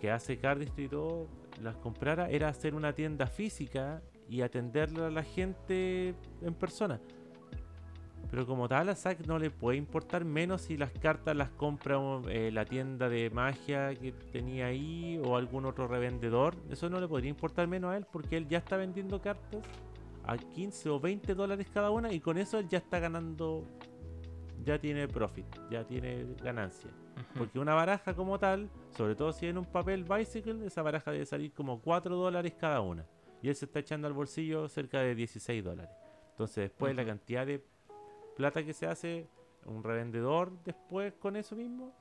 [0.00, 1.28] que hace cardistry y todo
[1.62, 7.00] las comprara era hacer una tienda física y atenderle a la gente en persona.
[8.30, 11.98] Pero como tal a Zack no le puede importar menos si las cartas las compra
[12.28, 16.56] eh, la tienda de magia que tenía ahí o algún otro revendedor.
[16.70, 19.62] Eso no le podría importar menos a él porque él ya está vendiendo cartas
[20.26, 23.64] a 15 o 20 dólares cada una y con eso él ya está ganando,
[24.64, 26.90] ya tiene profit, ya tiene ganancia.
[27.36, 31.26] Porque una baraja como tal, sobre todo si en un papel bicycle, esa baraja debe
[31.26, 33.06] salir como 4 dólares cada una.
[33.42, 35.94] Y él se está echando al bolsillo cerca de 16 dólares.
[36.30, 37.62] Entonces después la cantidad de
[38.36, 39.28] plata que se hace
[39.66, 41.92] un revendedor después con eso mismo,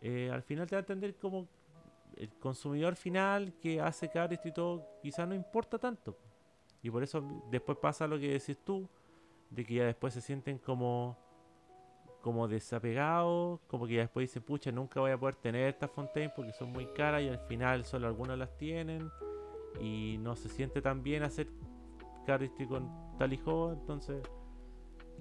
[0.00, 1.48] eh, al final te va a entender como
[2.16, 6.16] el consumidor final que hace card y todo, quizás no importa tanto.
[6.82, 8.88] Y por eso después pasa lo que decís tú,
[9.50, 11.16] de que ya después se sienten como
[12.26, 16.32] como desapegados, como que ya después dicen, pucha, nunca voy a poder tener estas Fontaine
[16.34, 19.08] porque son muy caras y al final solo algunos las tienen
[19.80, 21.46] y no se siente tan bien hacer
[22.26, 24.28] cardistry con tal hijo, entonces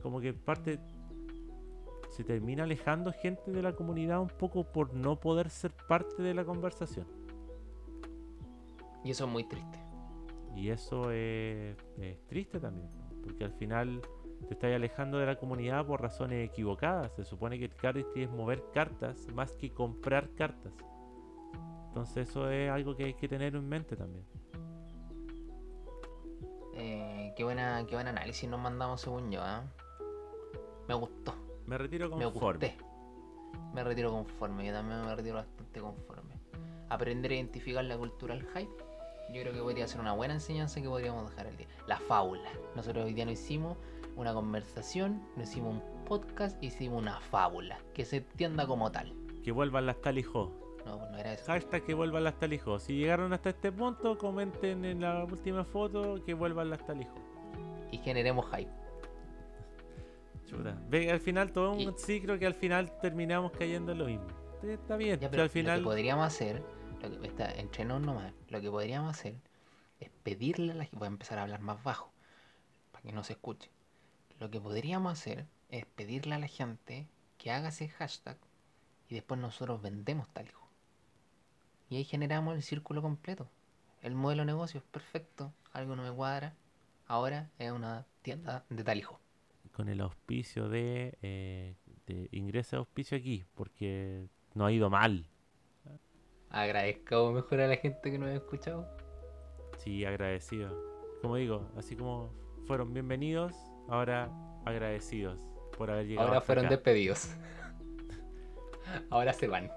[0.01, 0.79] como que parte
[2.09, 6.33] se termina alejando gente de la comunidad un poco por no poder ser parte de
[6.33, 7.05] la conversación.
[9.03, 9.77] Y eso es muy triste.
[10.55, 11.77] Y eso es,
[12.25, 12.89] triste también,
[13.23, 14.01] porque al final
[14.45, 17.11] te estás alejando de la comunidad por razones equivocadas.
[17.15, 20.73] Se supone que el cardistry es mover cartas más que comprar cartas.
[21.87, 24.25] Entonces eso es algo que hay que tener en mente también.
[26.75, 29.41] Eh, qué, buena, qué buen análisis nos mandamos según yo.
[29.41, 29.61] ¿eh?
[30.87, 31.33] Me gustó.
[31.65, 32.75] Me retiro conforme.
[32.77, 34.65] Me, me retiro conforme.
[34.65, 36.35] Yo también me retiro bastante conforme.
[36.89, 38.85] Aprender a identificar la cultura del hype
[39.29, 41.67] yo creo que podría ser una buena enseñanza que podríamos dejar el día.
[41.87, 42.49] La fábula.
[42.75, 43.77] Nosotros hoy día no hicimos
[44.15, 47.79] una conversación, no hicimos un podcast, hicimos una fábula.
[47.93, 49.13] Que se entienda como tal.
[49.43, 50.49] Que vuelvan las talijos.
[50.85, 51.45] No, pues no era eso.
[51.47, 52.83] Hashtag que vuelvan las talijos.
[52.83, 57.19] Si llegaron hasta este punto, comenten en la última foto que vuelvan las talijos.
[57.91, 58.71] Y generemos hype.
[60.45, 60.77] Chuta.
[60.89, 64.27] Ve, al final todo un ciclo que al final terminamos cayendo en lo mismo.
[64.63, 65.79] Está bien, pero, al final.
[65.79, 66.61] Lo que podríamos hacer
[67.09, 69.35] lo que está entre nos nomás, lo que podríamos hacer
[69.99, 72.11] es pedirle a la gente, voy a empezar a hablar más bajo,
[72.91, 73.69] para que no se escuche.
[74.39, 77.07] Lo que podríamos hacer es pedirle a la gente
[77.37, 78.37] que haga ese hashtag
[79.09, 80.67] y después nosotros vendemos tal hijo.
[81.89, 83.49] Y ahí generamos el círculo completo.
[84.01, 86.55] El modelo de negocio es perfecto, algo no me cuadra.
[87.07, 89.19] Ahora es una tienda de tal hijo.
[89.71, 91.75] Con el auspicio de, eh,
[92.07, 95.29] de ingresa auspicio aquí, porque no ha ido mal
[96.55, 98.87] agradezco mejor a la gente que nos ha escuchado.
[99.77, 100.73] Sí, agradecido.
[101.21, 102.31] Como digo, así como
[102.65, 103.53] fueron bienvenidos,
[103.89, 104.29] ahora
[104.65, 105.39] agradecidos
[105.77, 106.27] por haber llegado.
[106.27, 107.29] Ahora fueron despedidos.
[109.09, 109.69] ahora se van.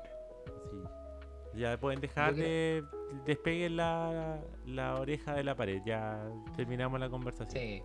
[0.70, 1.58] Sí.
[1.58, 2.84] Ya pueden dejar de
[3.24, 5.82] despeguen la, la oreja de la pared.
[5.84, 7.50] Ya terminamos la conversación.
[7.50, 7.82] Sí.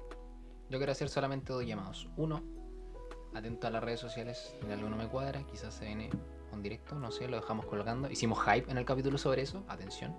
[0.69, 2.09] Yo quiero hacer solamente dos llamados.
[2.17, 2.41] Uno,
[3.33, 6.09] atento a las redes sociales, si algo no me cuadra, quizás se viene
[6.51, 8.09] un directo, no sé, lo dejamos colgando.
[8.09, 10.15] Hicimos hype en el capítulo sobre eso, atención.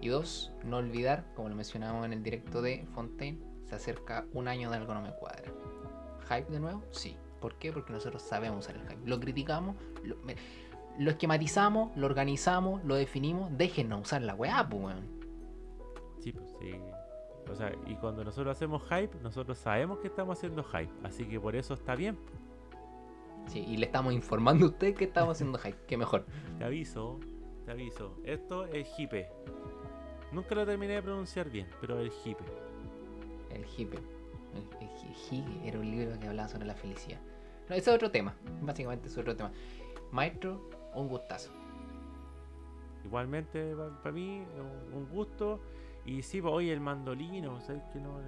[0.00, 3.38] Y dos, no olvidar, como lo mencionamos en el directo de Fontaine,
[3.68, 5.52] se acerca un año de algo no me cuadra.
[6.28, 6.82] ¿Hype de nuevo?
[6.90, 7.16] Sí.
[7.40, 7.72] ¿Por qué?
[7.72, 9.08] Porque nosotros sabemos usar el hype.
[9.08, 9.76] Lo criticamos,
[10.98, 13.56] lo, esquematizamos, lo organizamos, lo definimos.
[13.56, 14.96] Déjenos usar la weá, pues,
[16.20, 16.74] Sí, pues sí.
[17.50, 20.92] O sea, y cuando nosotros hacemos hype, nosotros sabemos que estamos haciendo hype.
[21.04, 22.18] Así que por eso está bien.
[23.46, 25.78] Sí, y le estamos informando a usted que estamos haciendo hype.
[25.86, 26.26] Qué mejor.
[26.58, 27.20] Te aviso,
[27.64, 28.18] te aviso.
[28.24, 29.30] Esto es hipe.
[30.32, 32.44] Nunca lo terminé de pronunciar bien, pero el hipe.
[33.50, 33.98] El hipe.
[34.54, 34.64] El,
[35.32, 37.20] el, era un libro que hablaba sobre la felicidad.
[37.68, 38.34] No, ese es otro tema.
[38.62, 39.52] Básicamente es otro tema.
[40.10, 41.50] Maestro, un gustazo.
[43.04, 44.42] Igualmente, para mí,
[44.92, 45.60] un gusto.
[46.04, 48.18] Y sí, pues, hoy el mandolino, ¿sabes que no?